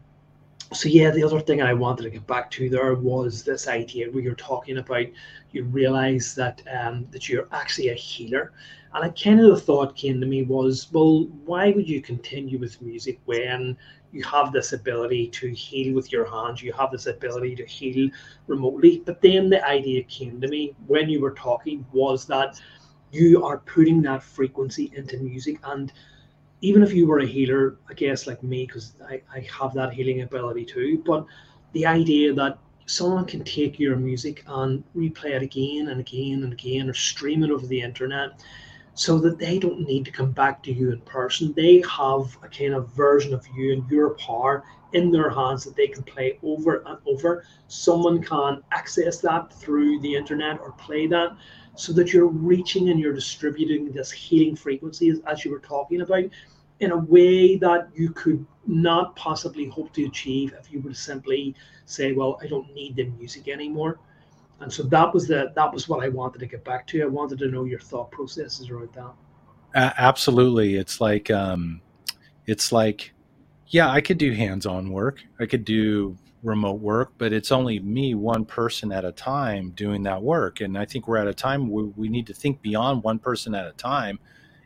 [0.72, 4.10] so yeah, the other thing I wanted to get back to there was this idea
[4.10, 5.06] where you're talking about
[5.52, 8.52] you realize that um, that you're actually a healer,
[8.94, 12.58] and I kind of the thought came to me was, well, why would you continue
[12.58, 13.76] with music when
[14.12, 18.10] you have this ability to heal with your hands, you have this ability to heal
[18.46, 19.02] remotely?
[19.04, 22.60] But then the idea came to me when you were talking was that
[23.10, 25.92] you are putting that frequency into music and
[26.62, 29.92] even if you were a healer, I guess like me, because I, I have that
[29.92, 31.26] healing ability too, but
[31.72, 36.52] the idea that someone can take your music and replay it again and again and
[36.52, 38.44] again or stream it over the internet
[38.94, 41.52] so that they don't need to come back to you in person.
[41.56, 45.74] They have a kind of version of you and your power in their hands that
[45.74, 47.44] they can play over and over.
[47.68, 51.36] Someone can access that through the internet or play that
[51.74, 56.02] so that you're reaching and you're distributing this healing frequency as, as you were talking
[56.02, 56.24] about
[56.82, 61.54] in a way that you could not possibly hope to achieve if you would simply
[61.84, 64.00] say, "Well, I don't need the music anymore."
[64.60, 67.02] And so that was the that was what I wanted to get back to.
[67.02, 69.12] I wanted to know your thought processes around that.
[69.74, 71.80] Uh, absolutely, it's like um,
[72.46, 73.12] it's like,
[73.68, 75.22] yeah, I could do hands-on work.
[75.38, 80.02] I could do remote work, but it's only me, one person at a time, doing
[80.02, 80.60] that work.
[80.60, 83.54] And I think we're at a time where we need to think beyond one person
[83.54, 84.18] at a time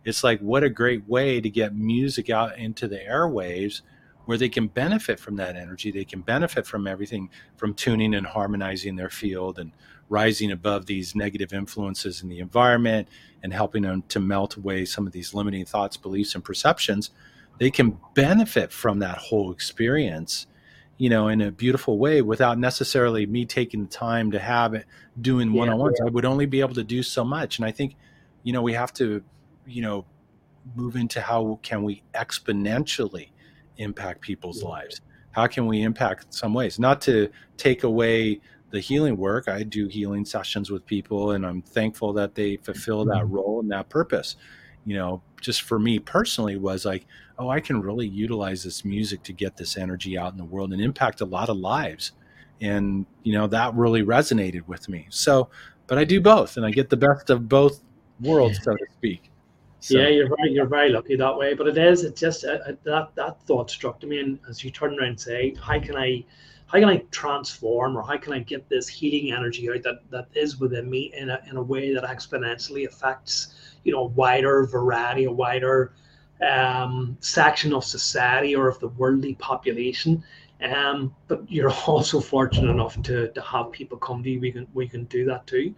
[0.06, 3.82] it's like what a great way to get music out into the airwaves
[4.24, 5.90] where they can benefit from that energy.
[5.90, 9.72] They can benefit from everything from tuning and harmonizing their field and
[10.08, 13.08] rising above these negative influences in the environment
[13.42, 17.10] and helping them to melt away some of these limiting thoughts beliefs and perceptions.
[17.58, 20.46] They can benefit from that whole experience
[20.98, 24.86] you know in a beautiful way without necessarily me taking the time to have it
[25.20, 25.96] doing one-on-ones.
[26.00, 26.06] yeah.
[26.06, 27.58] i would only be able to do so much.
[27.58, 27.96] And i think
[28.44, 29.22] you know we have to
[29.66, 30.04] you know
[30.74, 33.30] move into how can we exponentially
[33.78, 34.68] impact people's yeah.
[34.68, 35.00] lives
[35.32, 38.40] how can we impact some ways not to take away
[38.70, 43.04] the healing work i do healing sessions with people and i'm thankful that they fulfill
[43.04, 43.34] that mm-hmm.
[43.34, 44.36] role and that purpose
[44.84, 47.06] you know just for me personally was like
[47.38, 50.72] oh i can really utilize this music to get this energy out in the world
[50.72, 52.12] and impact a lot of lives
[52.60, 55.06] and you know that really resonated with me.
[55.10, 55.50] So,
[55.86, 57.82] but I do both, and I get the best of both
[58.20, 59.30] worlds, so to speak.
[59.86, 59.98] So.
[59.98, 61.54] Yeah, you're very you're very lucky that way.
[61.54, 64.64] But it is it just uh, uh, that that thought struck to me, and as
[64.64, 66.24] you turn around and say, how can I
[66.66, 70.26] how can I transform or how can I get this healing energy out that, that
[70.34, 74.66] is within me in a, in a way that exponentially affects, you know, a wider
[74.66, 75.92] variety, a wider
[76.42, 80.24] um, section of society or of the worldly population.
[80.62, 84.40] Um, but you're also fortunate enough to, to have people come to you.
[84.40, 85.74] We can we can do that too.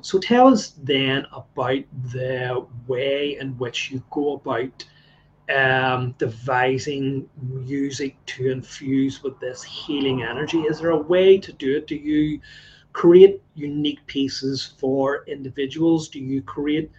[0.00, 4.84] So tell us then about the way in which you go about
[5.54, 10.60] um, devising music to infuse with this healing energy?
[10.60, 11.86] Is there a way to do it?
[11.86, 12.40] Do you
[12.92, 16.08] create unique pieces for individuals?
[16.08, 16.90] Do you create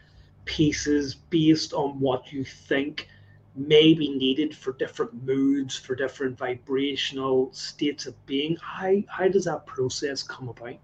[0.46, 3.10] pieces based on what you think
[3.58, 8.58] may be needed for different moods, for different vibrational states of being?
[8.62, 10.76] How, how does that process come about?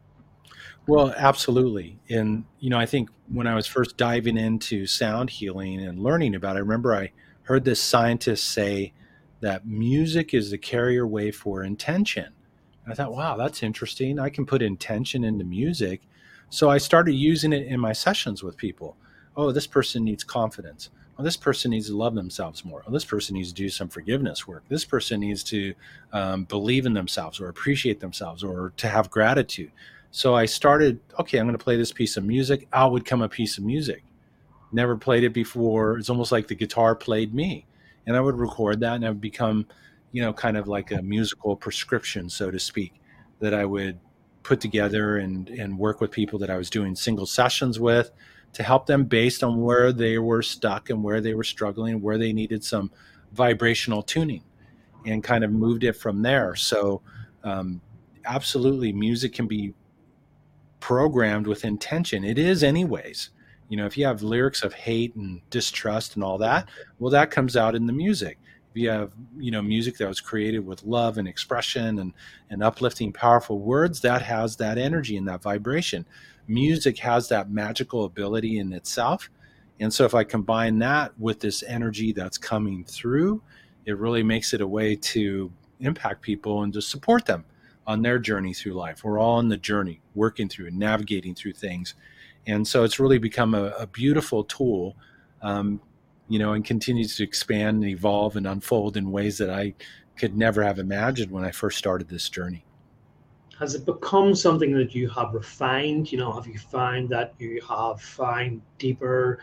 [0.87, 1.99] Well, absolutely.
[2.09, 6.35] And, you know, I think when I was first diving into sound healing and learning
[6.35, 7.11] about it, I remember I
[7.43, 8.93] heard this scientist say
[9.39, 12.33] that music is the carrier wave for intention.
[12.83, 14.19] And I thought, wow, that's interesting.
[14.19, 16.01] I can put intention into music.
[16.49, 18.97] So I started using it in my sessions with people.
[19.35, 20.89] Oh, this person needs confidence.
[21.17, 22.83] Oh, this person needs to love themselves more.
[22.87, 24.63] Oh, this person needs to do some forgiveness work.
[24.67, 25.73] This person needs to
[26.11, 29.71] um, believe in themselves or appreciate themselves or to have gratitude.
[30.11, 32.67] So I started, okay, I'm going to play this piece of music.
[32.73, 34.03] Out would come a piece of music
[34.73, 35.97] never played it before.
[35.97, 37.65] It's almost like the guitar played me.
[38.05, 39.67] And I would record that and I would become,
[40.11, 42.93] you know, kind of like a musical prescription, so to speak,
[43.39, 43.99] that I would
[44.41, 48.11] put together and, and work with people that I was doing single sessions with
[48.53, 52.17] to help them based on where they were stuck and where they were struggling, where
[52.17, 52.91] they needed some
[53.33, 54.43] vibrational tuning
[55.05, 56.55] and kind of moved it from there.
[56.55, 57.01] So,
[57.43, 57.81] um,
[58.25, 59.73] absolutely, music can be
[60.79, 62.23] programmed with intention.
[62.23, 63.29] It is, anyways.
[63.69, 67.31] You know, if you have lyrics of hate and distrust and all that, well, that
[67.31, 68.37] comes out in the music.
[68.71, 72.13] If you have, you know, music that was created with love and expression and,
[72.49, 76.05] and uplifting, powerful words, that has that energy and that vibration.
[76.47, 79.29] Music has that magical ability in itself.
[79.79, 83.41] And so if I combine that with this energy that's coming through,
[83.85, 87.45] it really makes it a way to impact people and to support them
[87.85, 89.03] on their journey through life.
[89.03, 91.95] We're all on the journey, working through and navigating through things.
[92.47, 94.95] And so it's really become a, a beautiful tool,
[95.41, 95.81] um,
[96.29, 99.73] you know, and continues to expand and evolve and unfold in ways that I
[100.15, 102.65] could never have imagined when I first started this journey.
[103.59, 106.11] Has it become something that you have refined?
[106.11, 109.39] You know, have you found that you have found deeper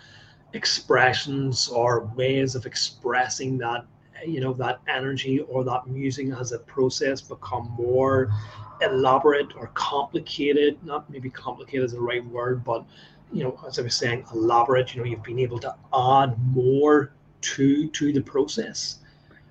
[0.53, 3.87] expressions or ways of expressing that
[4.27, 8.31] you know that energy or that musing has a process become more
[8.83, 10.79] elaborate or complicated.
[10.85, 12.85] Not maybe complicated is the right word, but
[13.33, 14.95] you know, as I was saying, elaborate.
[14.95, 18.99] You know, you've been able to add more to to the process.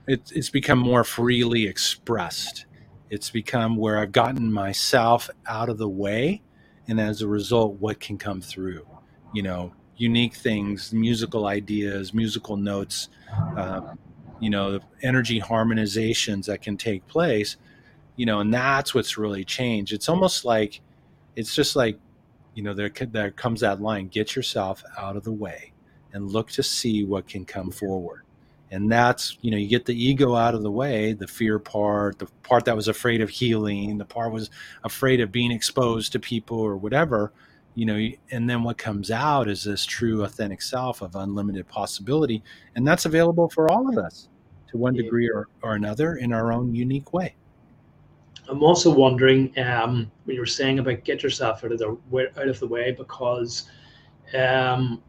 [0.08, 2.66] It's become more freely expressed.
[3.10, 6.42] It's become where I've gotten myself out of the way,
[6.88, 8.88] and as a result, what can come through.
[9.34, 13.10] You know, unique things, musical ideas, musical notes.
[13.58, 13.96] Uh,
[14.40, 17.58] you know, energy harmonizations that can take place
[18.16, 19.94] you know, and that's what's really changed.
[19.94, 20.82] It's almost like,
[21.38, 21.98] it's just like,
[22.54, 25.72] you know, there there comes that line: get yourself out of the way
[26.12, 28.24] and look to see what can come forward.
[28.72, 32.20] And that's, you know, you get the ego out of the way, the fear part,
[32.20, 34.52] the part that was afraid of healing, the part was
[34.84, 37.34] afraid of being exposed to people or whatever,
[37.74, 42.44] you know, and then what comes out is this true authentic self of unlimited possibility.
[42.76, 44.28] And that's available for all of us
[44.68, 47.36] to one degree or, or another in our own unique way.
[48.48, 51.98] I'm also wondering um, when you were saying about get yourself out of the
[52.38, 53.70] out of the way because
[54.36, 55.02] um,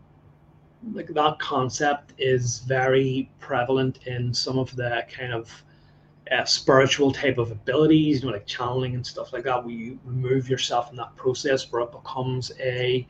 [0.93, 5.62] like that concept is very prevalent in some of the kind of
[6.31, 9.64] uh, spiritual type of abilities, you know, like channeling and stuff like that.
[9.64, 13.07] Where you remove yourself in that process, where it becomes a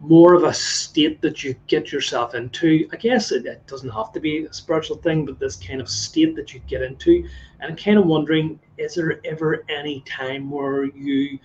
[0.00, 2.88] more of a state that you get yourself into.
[2.92, 5.88] I guess it, it, doesn't have to be a spiritual thing, but this kind of
[5.88, 7.28] state that you get into.
[7.60, 11.38] And I'm kind of wondering, is there ever any time where you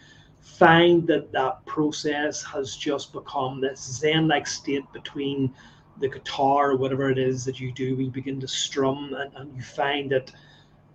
[0.44, 5.54] find that that process has just become this zen-like state between
[6.00, 9.56] the guitar or whatever it is that you do, we begin to strum and, and
[9.56, 10.32] you find that,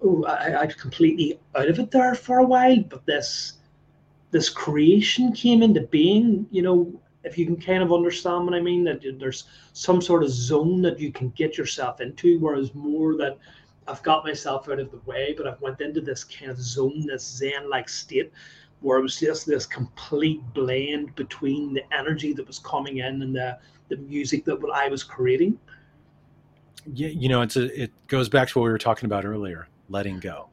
[0.03, 3.55] oh, I, I'm completely out of it there for a while, but this
[4.31, 8.61] this creation came into being, you know, if you can kind of understand what I
[8.61, 13.17] mean, that there's some sort of zone that you can get yourself into, whereas more
[13.17, 13.39] that
[13.87, 17.07] I've got myself out of the way, but I've went into this kind of zone,
[17.07, 18.31] this Zen-like state,
[18.81, 23.35] where it was just this complete blend between the energy that was coming in and
[23.35, 23.59] the
[23.89, 25.59] the music that I was creating.
[26.93, 29.69] Yeah, you know, it's a, it goes back to what we were talking about earlier,
[29.89, 30.49] letting go.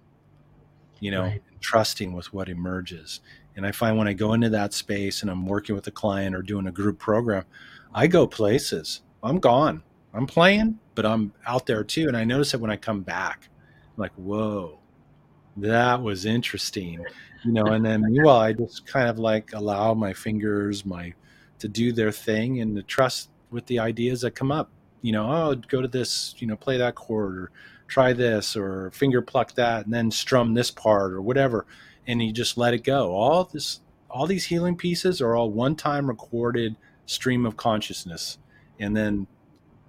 [0.99, 1.43] You know, right.
[1.59, 3.19] trusting with what emerges.
[3.55, 6.35] And I find when I go into that space and I'm working with a client
[6.35, 7.45] or doing a group program,
[7.93, 9.01] I go places.
[9.23, 9.83] I'm gone.
[10.13, 12.07] I'm playing, but I'm out there too.
[12.07, 13.49] And I notice it when I come back.
[13.95, 14.79] I'm like, whoa,
[15.57, 17.05] that was interesting.
[17.45, 21.13] You know, and then meanwhile I just kind of like allow my fingers, my
[21.59, 24.69] to do their thing and to trust with the ideas that come up.
[25.01, 27.51] You know, oh, go to this, you know, play that chord or
[27.87, 31.65] try this or finger pluck that and then strum this part or whatever.
[32.07, 33.11] And you just let it go.
[33.11, 36.75] All this, all these healing pieces are all one time recorded
[37.05, 38.39] stream of consciousness.
[38.79, 39.27] And then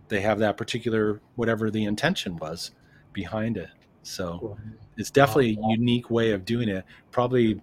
[0.08, 2.72] they have that particular, whatever the intention was
[3.12, 3.70] behind it.
[4.02, 4.56] So
[4.96, 6.84] it's definitely a unique way of doing it.
[7.10, 7.60] Probably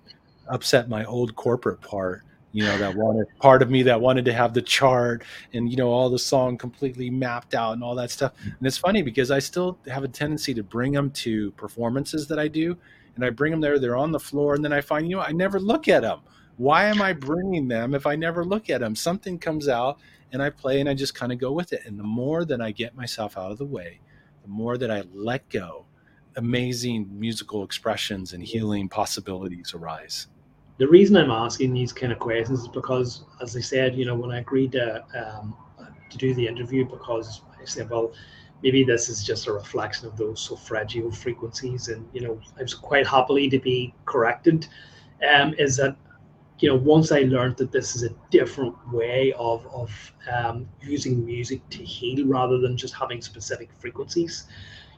[0.48, 2.24] upset my old corporate part
[2.54, 5.24] you know that wanted part of me that wanted to have the chart
[5.54, 8.34] and you know all the song completely mapped out and all that stuff.
[8.38, 8.50] Mm-hmm.
[8.50, 12.40] And it's funny because i still have a tendency to bring them to performances that
[12.40, 12.78] i do
[13.16, 15.24] and i bring them there they're on the floor and then i find you know
[15.24, 16.20] i never look at them
[16.58, 19.98] why am i bringing them if i never look at them something comes out
[20.32, 21.82] and i play and i just kind of go with it.
[21.86, 24.00] And the more that i get myself out of the way
[24.44, 25.86] the more that i let go
[26.38, 30.28] amazing musical expressions and healing possibilities arise
[30.78, 34.16] the reason I'm asking these kind of questions is because, as I said, you know,
[34.16, 35.56] when I agreed to um,
[36.10, 38.14] to do the interview, because I said, well,
[38.62, 42.74] maybe this is just a reflection of those solfeggio frequencies, and you know, I was
[42.74, 44.68] quite happily to be corrected.
[45.32, 45.96] Um, is that
[46.60, 51.24] you know, once I learned that this is a different way of of um, using
[51.24, 54.46] music to heal rather than just having specific frequencies,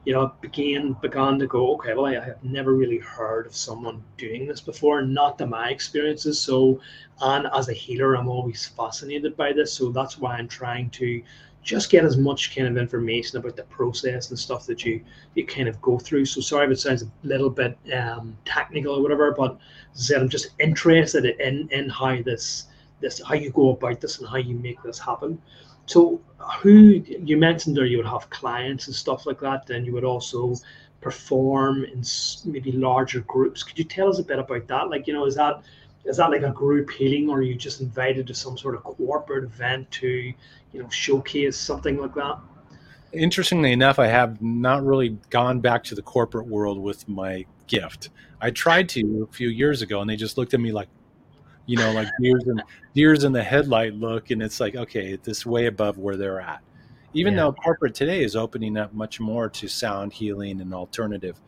[0.06, 4.04] you know, began began to go, okay, well, I, have never really heard of someone
[4.18, 6.40] doing this before, not to my experiences.
[6.40, 6.80] So,
[7.22, 9.74] and as a healer, I'm always fascinated by this.
[9.74, 11.24] So that's why I'm trying to
[11.64, 15.04] just get as much kind of information about the process and stuff that you
[15.34, 16.26] you kind of go through.
[16.26, 19.58] So sorry if it sounds a little bit um, technical or whatever, but
[19.94, 22.68] said, I'm just interested in in how this
[23.02, 25.42] this how you go about this and how you make this happen.
[25.86, 26.22] So,
[26.62, 29.66] who you mentioned there, you would have clients and stuff like that.
[29.68, 30.56] Then you would also
[31.02, 32.04] perform in
[32.46, 33.64] maybe larger groups.
[33.64, 34.90] Could you tell us a bit about that?
[34.90, 35.64] Like, you know, is that
[36.06, 38.84] is that like a group healing, or are you just invited to some sort of
[38.84, 42.38] corporate event to, you know, showcase something like that?
[43.12, 48.10] Interestingly enough, I have not really gone back to the corporate world with my gift.
[48.42, 50.90] I tried to a few years ago, and they just looked at me like,
[51.66, 52.62] you know, like deers and
[52.94, 56.62] deers in the headlight look, and it's like, okay, this way above where they're at.
[57.14, 57.42] Even yeah.
[57.42, 61.40] though corporate today is opening up much more to sound healing and alternative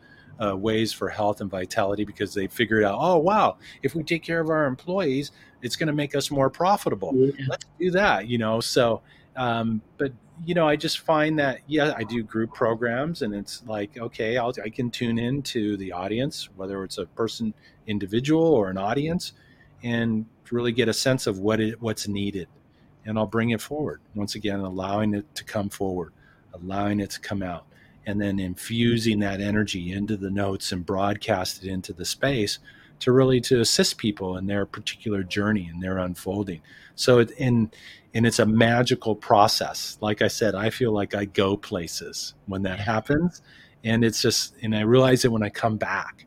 [0.42, 4.22] uh, ways for health and vitality because they figured out, oh wow, if we take
[4.22, 7.12] care of our employees, it's going to make us more profitable.
[7.14, 7.46] Yeah.
[7.48, 8.60] Let's do that, you know.
[8.60, 9.02] So,
[9.36, 10.12] um, but
[10.46, 14.36] you know, I just find that yeah, I do group programs, and it's like okay,
[14.36, 17.52] I'll, I can tune in to the audience, whether it's a person,
[17.86, 19.32] individual, or an audience
[19.82, 22.48] and really get a sense of what it what's needed.
[23.04, 24.00] And I'll bring it forward.
[24.14, 26.12] Once again allowing it to come forward
[26.62, 27.66] allowing it to come out
[28.06, 32.58] and then infusing that energy into the notes and broadcast it into the space
[33.00, 36.60] to really to assist people in their particular journey and their unfolding.
[36.94, 37.70] So it in
[38.14, 39.98] and it's a magical process.
[40.00, 43.42] Like i said i feel like i go places when that happens
[43.84, 46.26] and it's just and i realize it when i come back.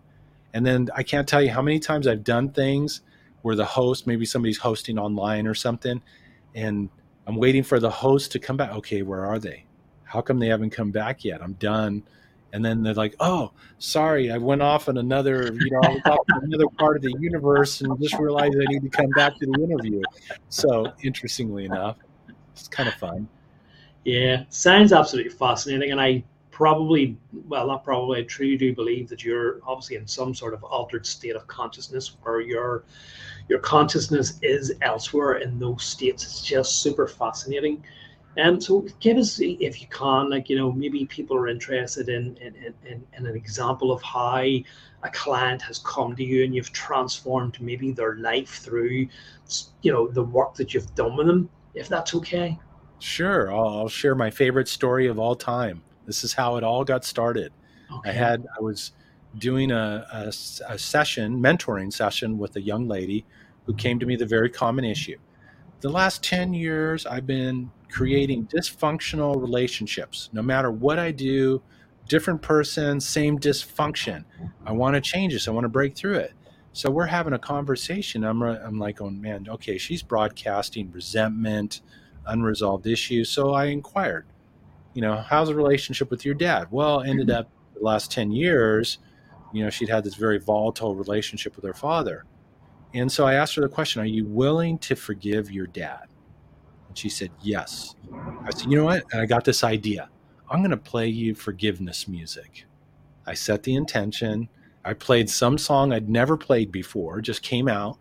[0.53, 3.01] And then i can't tell you how many times i've done things
[3.41, 6.01] where the host, maybe somebody's hosting online or something,
[6.55, 6.89] and
[7.27, 8.71] I'm waiting for the host to come back.
[8.71, 9.65] Okay, where are they?
[10.03, 11.41] How come they haven't come back yet?
[11.41, 12.03] I'm done.
[12.53, 16.43] And then they're like, "Oh, sorry, I went off on another, you know, off in
[16.43, 19.63] another part of the universe, and just realized I need to come back to the
[19.63, 20.01] interview."
[20.49, 21.95] So, interestingly enough,
[22.51, 23.29] it's kind of fun.
[24.03, 29.23] Yeah, sounds absolutely fascinating, and I probably, well, not probably, I truly do believe that
[29.23, 32.83] you're obviously in some sort of altered state of consciousness where your
[33.49, 36.23] your consciousness is elsewhere in those states.
[36.23, 37.83] It's just super fascinating.
[38.37, 42.37] And so give us, if you can, like, you know, maybe people are interested in,
[42.37, 42.55] in,
[42.85, 47.59] in, in an example of how a client has come to you and you've transformed
[47.59, 49.07] maybe their life through,
[49.81, 52.57] you know, the work that you've done with them, if that's okay.
[52.99, 53.51] Sure.
[53.51, 55.81] I'll, I'll share my favorite story of all time.
[56.05, 57.51] This is how it all got started.
[57.97, 58.11] Okay.
[58.11, 58.93] I had I was
[59.37, 60.27] doing a, a,
[60.73, 63.25] a, session, mentoring session with a young lady
[63.65, 65.17] who came to me the very common issue.
[65.81, 70.29] The last 10 years, I've been creating dysfunctional relationships.
[70.33, 71.61] No matter what I do,
[72.07, 74.25] different person, same dysfunction.
[74.65, 75.47] I want to change this.
[75.47, 76.33] I want to break through it.
[76.73, 78.23] So we're having a conversation.
[78.23, 81.81] I'm, I'm like, oh man, okay, she's broadcasting resentment,
[82.25, 83.29] unresolved issues.
[83.29, 84.25] So I inquired,
[84.93, 86.67] you know, how's the relationship with your dad?
[86.71, 87.39] Well, ended mm-hmm.
[87.39, 88.99] up the last 10 years,
[89.51, 92.25] you know, she'd had this very volatile relationship with her father.
[92.93, 96.07] And so I asked her the question, are you willing to forgive your dad?
[96.87, 97.95] And she said, yes.
[98.45, 99.03] I said, you know what?
[99.11, 100.09] And I got this idea.
[100.49, 102.65] I'm going to play you forgiveness music.
[103.25, 104.49] I set the intention.
[104.83, 107.97] I played some song I'd never played before, just came out.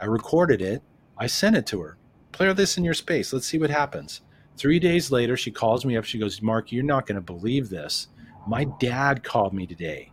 [0.00, 0.82] I recorded it.
[1.16, 1.96] I sent it to her.
[2.30, 3.32] Play this in your space.
[3.32, 4.20] Let's see what happens.
[4.56, 6.04] Three days later, she calls me up.
[6.04, 8.08] She goes, Mark, you're not going to believe this.
[8.46, 10.12] My dad called me today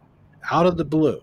[0.51, 1.21] out of the blue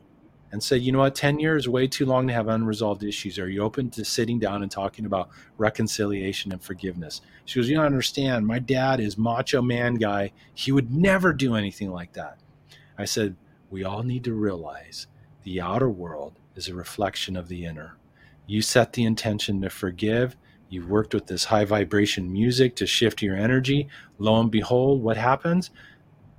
[0.53, 3.39] and said, you know what, 10 years way too long to have unresolved issues.
[3.39, 7.23] Are you open to sitting down and talking about reconciliation and forgiveness?
[7.47, 8.47] She goes, you don't understand.
[8.47, 10.32] My dad is macho man guy.
[10.55, 12.39] He would never do anything like that.
[12.99, 13.35] I said,
[13.70, 15.07] we all need to realize
[15.44, 17.97] the outer world is a reflection of the inner.
[18.47, 20.36] You set the intention to forgive.
[20.69, 23.89] You've worked with this high vibration music to shift your energy.
[24.19, 25.70] Lo and behold, what happens?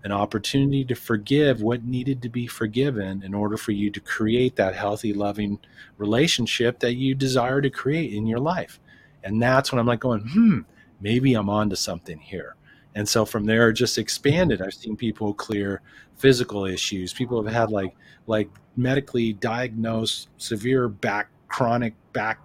[0.04, 4.56] An opportunity to forgive what needed to be forgiven in order for you to create
[4.58, 5.60] that healthy, loving
[5.98, 8.80] relationship that you desire to create in your life.
[9.24, 10.60] And that's when I'm like going, hmm,
[11.00, 12.56] maybe I'm onto something here.
[12.96, 14.62] And so from there, just expanded.
[14.62, 15.82] I've seen people clear
[16.16, 17.14] physical issues.
[17.14, 17.96] People have had like
[18.28, 22.40] like medically diagnosed severe back chronic back,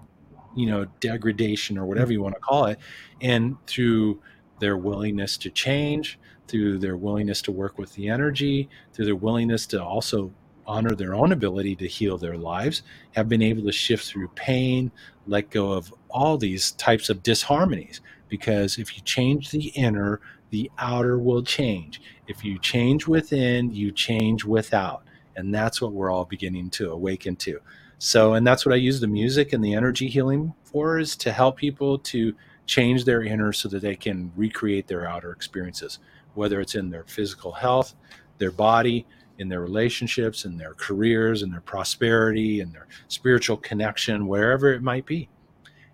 [0.57, 2.79] you know, degradation or whatever you want to call it,
[3.21, 4.21] and through
[4.61, 6.19] their willingness to change,
[6.49, 10.33] through their willingness to work with the energy, through their willingness to also
[10.67, 14.91] honor their own ability to heal their lives, have been able to shift through pain,
[15.27, 18.01] let go of all these types of disharmonies.
[18.29, 20.21] Because if you change the inner,
[20.51, 22.03] the outer will change.
[22.27, 25.05] If you change within, you change without.
[25.37, 27.61] And that's what we're all beginning to awaken to.
[27.99, 31.33] So, and that's what I use the music and the energy healing for is to
[31.33, 32.35] help people to
[32.67, 35.99] change their inner so that they can recreate their outer experiences,
[36.39, 37.95] whether it's in their physical health,
[38.39, 39.05] their body,
[39.39, 44.83] in their relationships, in their careers, in their prosperity, in their spiritual connection, wherever it
[44.83, 45.29] might be.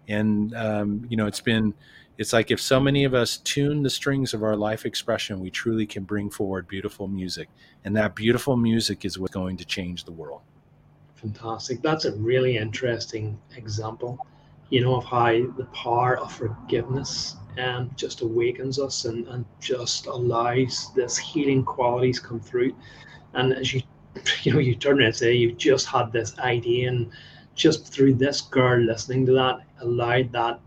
[0.09, 1.75] And, um, you know, it's been,
[2.17, 5.51] it's like if so many of us tune the strings of our life expression, we
[5.51, 7.49] truly can bring forward beautiful music.
[7.85, 10.43] And that beautiful music is what's going to change the world.
[11.17, 11.83] Fantastic.
[11.83, 14.19] That's a really interesting example,
[14.69, 20.07] you know, of how the power of forgiveness um, just awakens us and, and just
[20.07, 22.75] allows this healing qualities come through.
[23.35, 23.83] And as you,
[24.43, 27.11] you know, you turn and say, you've just had this idea and
[27.55, 30.61] just through this girl listening to that, allowed that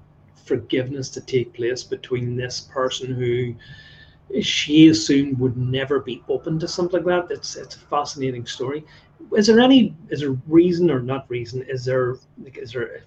[0.46, 3.54] forgiveness to take place between this person who
[4.42, 7.34] she assumed would never be open to something like that.
[7.34, 8.86] It's it's a fascinating story.
[9.36, 11.64] Is there any is there reason or not reason?
[11.64, 13.04] Is there like is there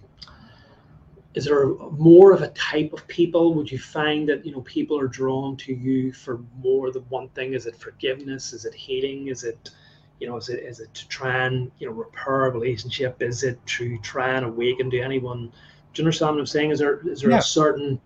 [1.35, 3.55] is there more of a type of people?
[3.55, 7.29] Would you find that you know people are drawn to you for more than one
[7.31, 7.55] thing?
[7.55, 8.53] Is it forgiveness?
[8.53, 9.29] Is it healing?
[9.29, 9.71] Is it
[10.19, 13.23] you know is it is it to try and you know repair a relationship?
[13.23, 15.53] Is it to try and awaken to anyone?
[15.93, 16.71] Do you understand what I'm saying?
[16.73, 17.39] Is there is there yeah.
[17.39, 18.01] a certain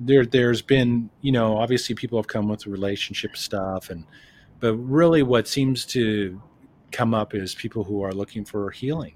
[0.00, 4.04] there there's been you know obviously people have come with relationship stuff and
[4.60, 6.40] but really what seems to
[6.92, 9.14] come up is people who are looking for healing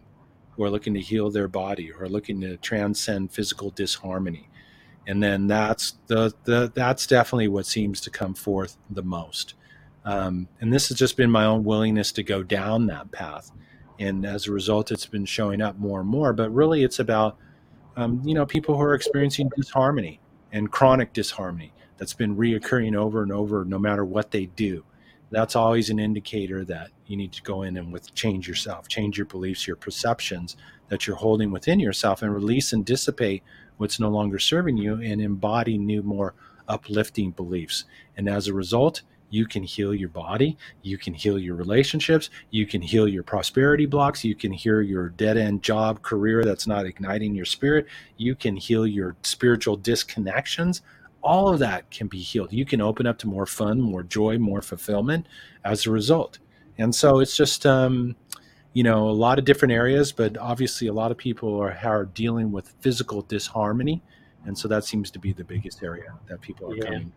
[0.60, 4.46] who are looking to heal their body who are looking to transcend physical disharmony.
[5.06, 9.54] And then that's the, the that's definitely what seems to come forth the most.
[10.04, 13.50] Um, and this has just been my own willingness to go down that path.
[13.98, 16.34] And as a result it's been showing up more and more.
[16.34, 17.38] But really it's about
[17.96, 20.20] um, you know people who are experiencing disharmony
[20.52, 24.84] and chronic disharmony that's been reoccurring over and over no matter what they do
[25.30, 29.16] that's always an indicator that you need to go in and with change yourself change
[29.16, 30.56] your beliefs your perceptions
[30.88, 33.42] that you're holding within yourself and release and dissipate
[33.76, 36.34] what's no longer serving you and embody new more
[36.68, 37.84] uplifting beliefs
[38.16, 42.66] and as a result you can heal your body, you can heal your relationships, you
[42.66, 46.84] can heal your prosperity blocks, you can heal your dead end job career that's not
[46.84, 47.86] igniting your spirit,
[48.16, 50.82] you can heal your spiritual disconnections.
[51.22, 52.52] All of that can be healed.
[52.52, 55.26] You can open up to more fun, more joy, more fulfillment
[55.64, 56.38] as a result.
[56.78, 58.16] And so it's just, um,
[58.72, 62.06] you know, a lot of different areas, but obviously a lot of people are, are
[62.06, 64.02] dealing with physical disharmony.
[64.46, 66.84] And so that seems to be the biggest area that people are yeah.
[66.84, 67.12] coming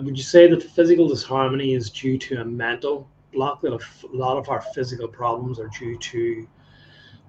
[0.00, 3.60] would you say that the physical disharmony is due to a mental block?
[3.62, 3.80] That a
[4.12, 6.48] lot of our physical problems are due to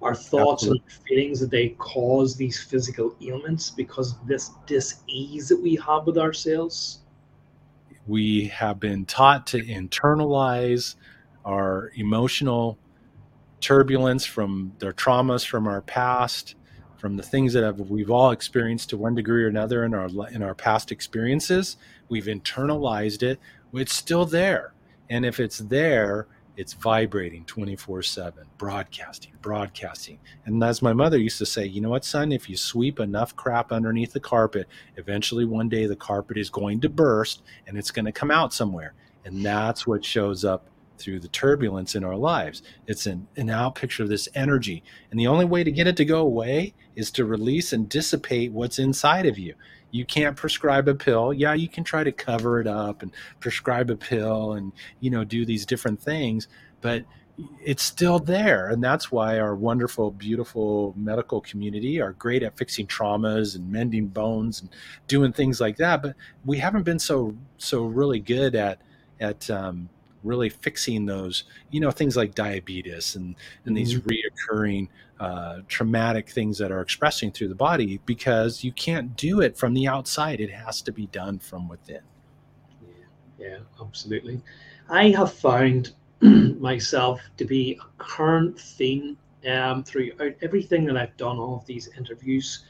[0.04, 0.84] our thoughts Absolutely.
[0.84, 6.06] and feelings that they cause these physical ailments because of this dis-ease that we have
[6.06, 7.00] with ourselves?
[8.06, 10.96] we have been taught to internalize
[11.44, 12.78] our emotional
[13.60, 16.54] turbulence from their traumas from our past
[16.98, 20.08] from the things that have, we've all experienced to one degree or another in our
[20.30, 21.76] in our past experiences
[22.08, 23.40] we've internalized it
[23.72, 24.74] it's still there
[25.08, 26.26] and if it's there
[26.56, 30.18] it's vibrating 24 7 broadcasting broadcasting.
[30.44, 32.32] And as my mother used to say you know what son?
[32.32, 36.80] If you sweep enough crap underneath the carpet eventually one day the carpet is going
[36.82, 38.94] to burst and it's going to come out somewhere.
[39.24, 40.68] And that's what shows up
[40.98, 42.62] through the turbulence in our lives.
[42.86, 44.82] It's an, an out picture of this energy.
[45.10, 48.52] And the only way to get it to go away is to release and dissipate
[48.52, 49.54] what's inside of you
[49.94, 51.32] you can't prescribe a pill.
[51.32, 55.24] Yeah you can try to cover it up and prescribe a pill and you know
[55.24, 56.48] do these different things
[56.80, 57.04] but
[57.62, 58.68] it's still there.
[58.68, 64.06] And that's why our wonderful beautiful medical community are great at fixing traumas and mending
[64.06, 64.70] bones and
[65.08, 66.02] doing things like that.
[66.02, 66.14] But
[66.44, 68.80] we haven't been so so really good at
[69.20, 69.88] at um,
[70.24, 73.36] really fixing those, you know, things like diabetes and,
[73.66, 74.08] and these mm-hmm.
[74.08, 74.88] reoccurring
[75.20, 79.74] uh, traumatic things that are expressing through the body because you can't do it from
[79.74, 80.40] the outside.
[80.40, 82.00] It has to be done from within.
[82.82, 84.40] Yeah, yeah absolutely.
[84.88, 89.16] I have found myself to be a current theme
[89.48, 92.64] um, throughout everything that I've done, all of these interviews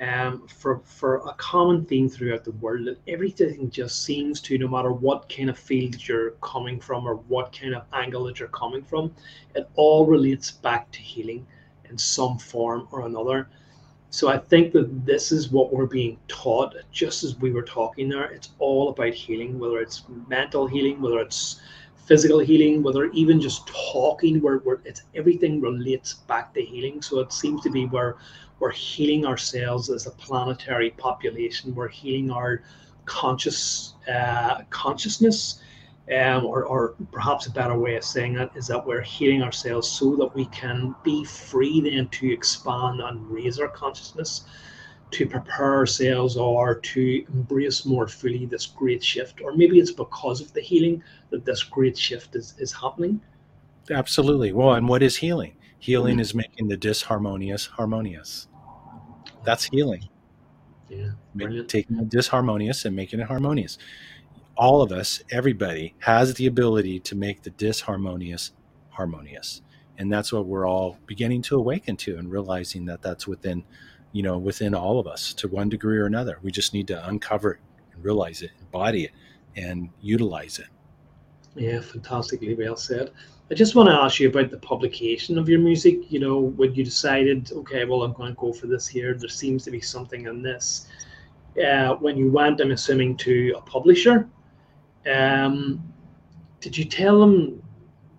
[0.00, 4.66] um, for for a common theme throughout the world that everything just seems to no
[4.66, 8.48] matter what kind of field you're coming from or what kind of angle that you're
[8.48, 9.12] coming from
[9.54, 11.46] it all relates back to healing
[11.90, 13.48] in some form or another.
[14.12, 18.08] So i think that this is what we're being taught just as we were talking
[18.08, 18.30] there.
[18.32, 21.60] It's all about healing whether it's mental healing whether it's
[22.06, 27.02] physical healing whether even just talking where, where it's everything relates back to healing.
[27.02, 28.16] So it seems to be where
[28.60, 31.74] we're healing ourselves as a planetary population.
[31.74, 32.62] We're healing our
[33.06, 35.62] conscious uh, consciousness,
[36.14, 39.90] um, or, or perhaps a better way of saying it is that we're healing ourselves
[39.90, 44.44] so that we can be free then to expand and raise our consciousness,
[45.12, 49.40] to prepare ourselves or to embrace more fully this great shift.
[49.40, 53.20] Or maybe it's because of the healing that this great shift is, is happening.
[53.90, 54.52] Absolutely.
[54.52, 55.54] Well, and what is healing?
[55.78, 56.20] Healing mm-hmm.
[56.20, 58.46] is making the disharmonious harmonious.
[59.44, 60.08] That's healing.
[60.88, 61.10] Yeah,
[61.68, 63.78] taking the disharmonious and making it harmonious.
[64.56, 68.50] All of us, everybody, has the ability to make the disharmonious
[68.90, 69.62] harmonious,
[69.98, 73.64] and that's what we're all beginning to awaken to, and realizing that that's within,
[74.12, 76.38] you know, within all of us to one degree or another.
[76.42, 77.60] We just need to uncover it
[77.92, 79.12] and realize it, embody it,
[79.54, 80.66] and utilize it.
[81.54, 83.10] Yeah, fantastically well said.
[83.50, 86.10] I just want to ask you about the publication of your music.
[86.12, 89.28] You know, when you decided, okay, well, I'm going to go for this here, there
[89.28, 90.86] seems to be something in this.
[91.60, 94.28] Uh, when you went, I'm assuming, to a publisher,
[95.12, 95.82] um,
[96.60, 97.60] did you tell them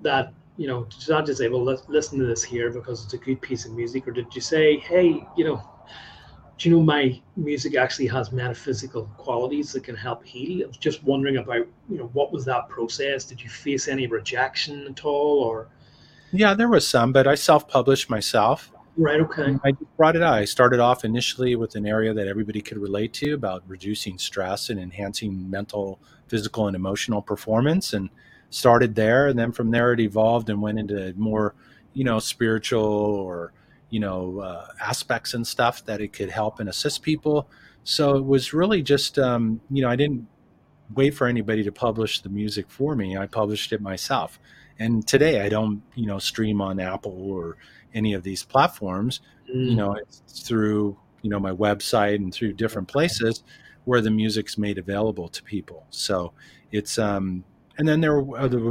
[0.02, 3.06] that, you know, did you not just say, well, let's listen to this here because
[3.06, 4.10] it's a good piece of music?
[4.10, 5.64] Or did you say, hey, you know,
[6.62, 10.64] do you know my music actually has metaphysical qualities that can help heal?
[10.64, 13.24] I was just wondering about, you know, what was that process?
[13.24, 15.70] Did you face any rejection at all, or?
[16.32, 18.72] Yeah, there was some, but I self-published myself.
[18.96, 19.20] Right.
[19.22, 19.58] Okay.
[19.64, 20.36] I brought it out.
[20.36, 24.70] I started off initially with an area that everybody could relate to about reducing stress
[24.70, 25.98] and enhancing mental,
[26.28, 28.08] physical, and emotional performance, and
[28.52, 29.30] started there.
[29.30, 31.56] And then from there, it evolved and went into more,
[31.94, 33.52] you know, spiritual or
[33.92, 37.48] you know uh, aspects and stuff that it could help and assist people.
[37.84, 40.28] So it was really just um, you know i didn't
[40.96, 43.16] wait for anybody to publish the music for me.
[43.16, 44.40] I published it myself.
[44.80, 47.58] And today i don't you know stream on apple or
[47.94, 49.22] any of these platforms.
[49.54, 49.70] Mm.
[49.72, 53.44] you know it's through you know my website and through different places
[53.84, 55.86] where the music's made available to people.
[55.90, 56.34] So
[56.72, 57.44] it's um
[57.78, 58.24] and then there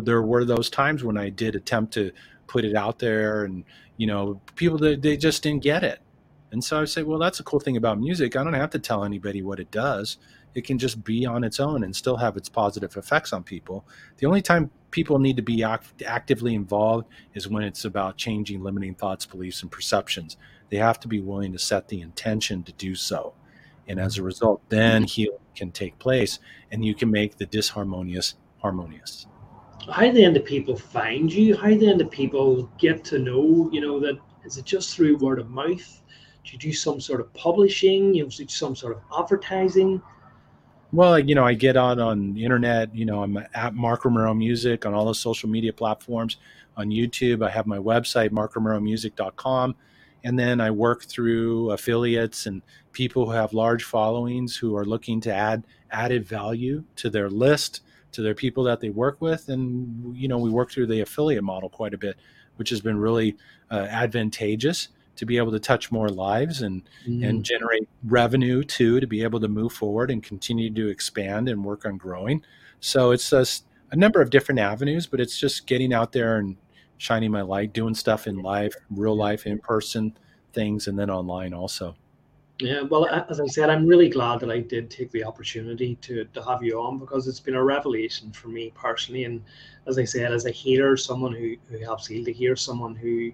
[0.03, 2.13] there were those times when i did attempt to
[2.47, 3.65] put it out there and
[4.01, 6.01] you know people that they just didn't get it.
[6.53, 8.35] And so i say well that's a cool thing about music.
[8.35, 10.17] I don't have to tell anybody what it does.
[10.55, 13.87] It can just be on its own and still have its positive effects on people.
[14.17, 18.63] The only time people need to be act- actively involved is when it's about changing
[18.63, 20.39] limiting thoughts beliefs and perceptions.
[20.71, 23.35] They have to be willing to set the intention to do so.
[23.87, 26.39] And as a result then healing can take place
[26.73, 28.33] and you can make the disharmonious
[28.63, 29.27] harmonious
[29.89, 31.57] how then do people find you?
[31.57, 35.39] How then do people get to know, you know, that is it just through word
[35.39, 36.03] of mouth?
[36.45, 38.15] Do you do some sort of publishing?
[38.15, 40.01] You know, some sort of advertising?
[40.93, 42.95] Well, you know, I get out on the internet.
[42.95, 46.39] You know, I'm at Mark Romero Music on all the social media platforms.
[46.77, 49.75] On YouTube, I have my website, markromeromusic.com.
[50.25, 52.63] and then I work through affiliates and
[52.93, 57.83] people who have large followings who are looking to add added value to their list,
[58.13, 61.45] to their people that they work with, and you know we work through the affiliate
[61.45, 62.17] model quite a bit,
[62.57, 63.37] which has been really
[63.71, 67.27] uh, advantageous to be able to touch more lives and mm.
[67.29, 71.65] and generate revenue too to be able to move forward and continue to expand and
[71.65, 72.43] work on growing.
[72.81, 73.45] So it's a,
[73.91, 76.57] a number of different avenues, but it's just getting out there and
[76.97, 80.17] shining my light, doing stuff in life, real life, in person
[80.53, 81.95] things, and then online also.
[82.61, 86.27] Yeah, well, as I said, I'm really glad that I did take the opportunity to,
[86.27, 89.25] to have you on because it's been a revelation for me personally.
[89.25, 89.43] And
[89.87, 93.33] as I said, as a healer, someone who, who helps heal, to hear someone who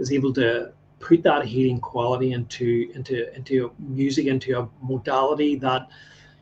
[0.00, 5.88] is able to put that healing quality into into into music, into a modality that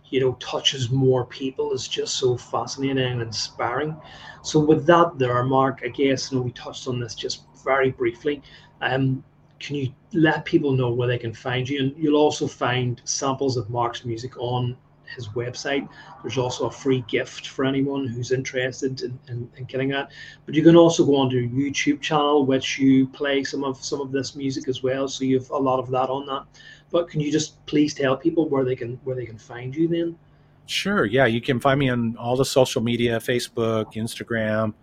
[0.09, 3.95] you know touches more people is just so fascinating and inspiring.
[4.43, 8.41] So with that, there, Mark, I guess know we touched on this just very briefly.
[8.81, 9.23] Um,
[9.63, 11.81] can you let people know where they can find you?
[11.81, 14.77] And you'll also find samples of Mark's music on
[15.15, 15.89] his website.
[16.23, 20.11] There's also a free gift for anyone who's interested in, in, in, getting that.
[20.47, 24.11] But you can also go onto YouTube channel, which you play some of some of
[24.11, 25.07] this music as well.
[25.07, 26.45] So you've a lot of that on that.
[26.91, 29.87] But can you just please tell people where they can where they can find you
[29.87, 30.17] then?
[30.67, 31.05] Sure.
[31.05, 34.75] Yeah, you can find me on all the social media, Facebook, Instagram,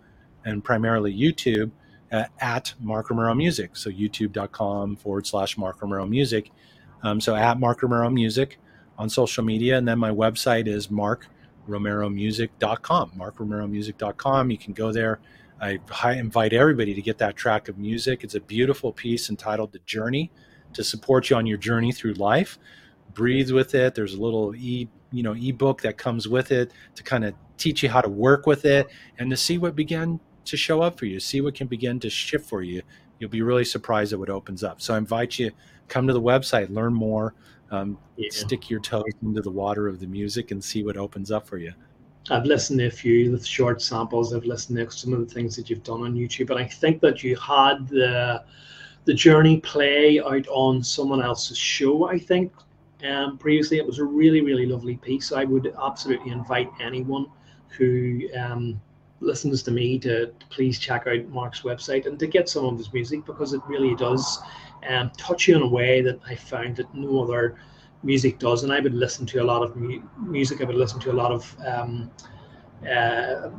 [0.44, 1.70] and primarily YouTube
[2.12, 3.76] uh, at Mark Romero Music.
[3.76, 6.50] So youtube.com forward slash Mark Romero Music.
[7.02, 8.58] Um, so at Mark Romero Music
[8.98, 9.78] on social media.
[9.78, 14.50] And then my website is markromeromusic.com, markromeromusic.com.
[14.50, 15.20] You can go there.
[15.62, 15.78] I
[16.12, 18.24] invite everybody to get that track of music.
[18.24, 20.30] It's a beautiful piece entitled The Journey
[20.72, 22.58] to support you on your journey through life.
[23.12, 23.94] Breathe with it.
[23.94, 27.82] There's a little e you know ebook that comes with it to kind of teach
[27.82, 28.88] you how to work with it
[29.18, 32.10] and to see what began to show up for you, see what can begin to
[32.10, 32.82] shift for you.
[33.18, 34.80] You'll be really surprised at what opens up.
[34.80, 35.50] So I invite you
[35.88, 37.34] come to the website, learn more,
[37.70, 38.28] um, yeah.
[38.30, 41.58] stick your toes into the water of the music, and see what opens up for
[41.58, 41.72] you.
[42.30, 44.34] I've listened to a few of the short samples.
[44.34, 47.00] I've listened to some of the things that you've done on YouTube, and I think
[47.00, 48.44] that you had the
[49.06, 52.06] the journey play out on someone else's show.
[52.06, 52.52] I think
[53.08, 55.32] um, previously it was a really really lovely piece.
[55.32, 57.26] I would absolutely invite anyone
[57.68, 58.80] who um,
[59.20, 62.92] listens to me to, please check out Mark's website and to get some of his
[62.92, 64.40] music because it really does
[64.88, 67.56] um, touch you in a way that I found that no other
[68.02, 68.64] music does.
[68.64, 70.60] And I would listen to a lot of mu- music.
[70.60, 72.10] I would listen to a lot of um,
[72.90, 73.50] uh,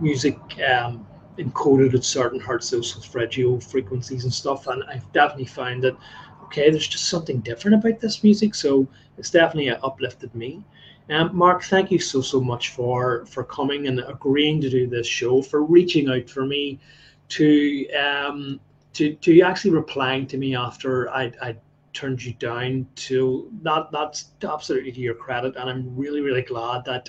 [0.00, 0.38] music
[0.68, 1.06] um,
[1.38, 4.66] encoded at certain hertz, those solfeggio frequencies and stuff.
[4.66, 5.96] And I've definitely found that
[6.44, 8.54] okay, there's just something different about this music.
[8.54, 8.86] So
[9.18, 10.62] it's definitely uplifted me.
[11.08, 15.06] Um, Mark, thank you so so much for for coming and agreeing to do this
[15.06, 16.80] show, for reaching out for me,
[17.28, 18.60] to um,
[18.94, 21.56] to to actually replying to me after I I
[21.92, 22.88] turned you down.
[22.96, 27.08] To that that's absolutely to your credit, and I'm really really glad that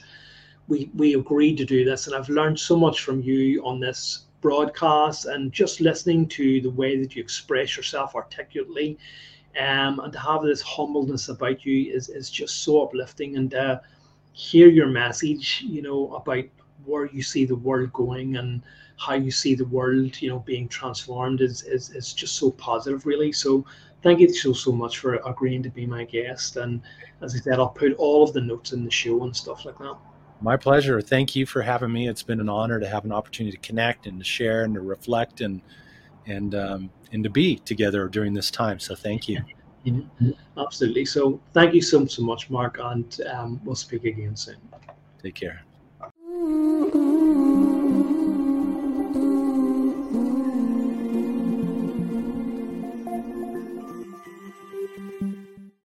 [0.67, 2.05] we we agreed to do this.
[2.05, 6.69] And I've learned so much from you on this broadcast, and just listening to the
[6.69, 8.99] way that you express yourself articulately
[9.57, 13.37] um, and to have this humbleness about you is, is just so uplifting.
[13.37, 13.79] And uh,
[14.33, 16.43] hear your message you know about
[16.85, 18.61] where you see the world going and
[18.97, 23.05] how you see the world you know being transformed is, is, is just so positive
[23.05, 23.31] really.
[23.31, 23.65] So
[24.03, 26.57] thank you so so much for agreeing to be my guest.
[26.57, 26.81] And
[27.21, 29.77] as i said i'll put all of the notes in the show and stuff like
[29.79, 29.97] that.
[30.39, 31.01] My pleasure.
[31.01, 32.07] Thank you for having me.
[32.07, 34.81] It's been an honor to have an opportunity to connect and to share and to
[34.81, 35.61] reflect and
[36.27, 38.79] and um, and to be together during this time.
[38.79, 39.41] So thank you.
[40.57, 41.05] Absolutely.
[41.05, 44.57] So thank you so so much, Mark, and um, we'll speak again soon.
[45.21, 45.63] Take care.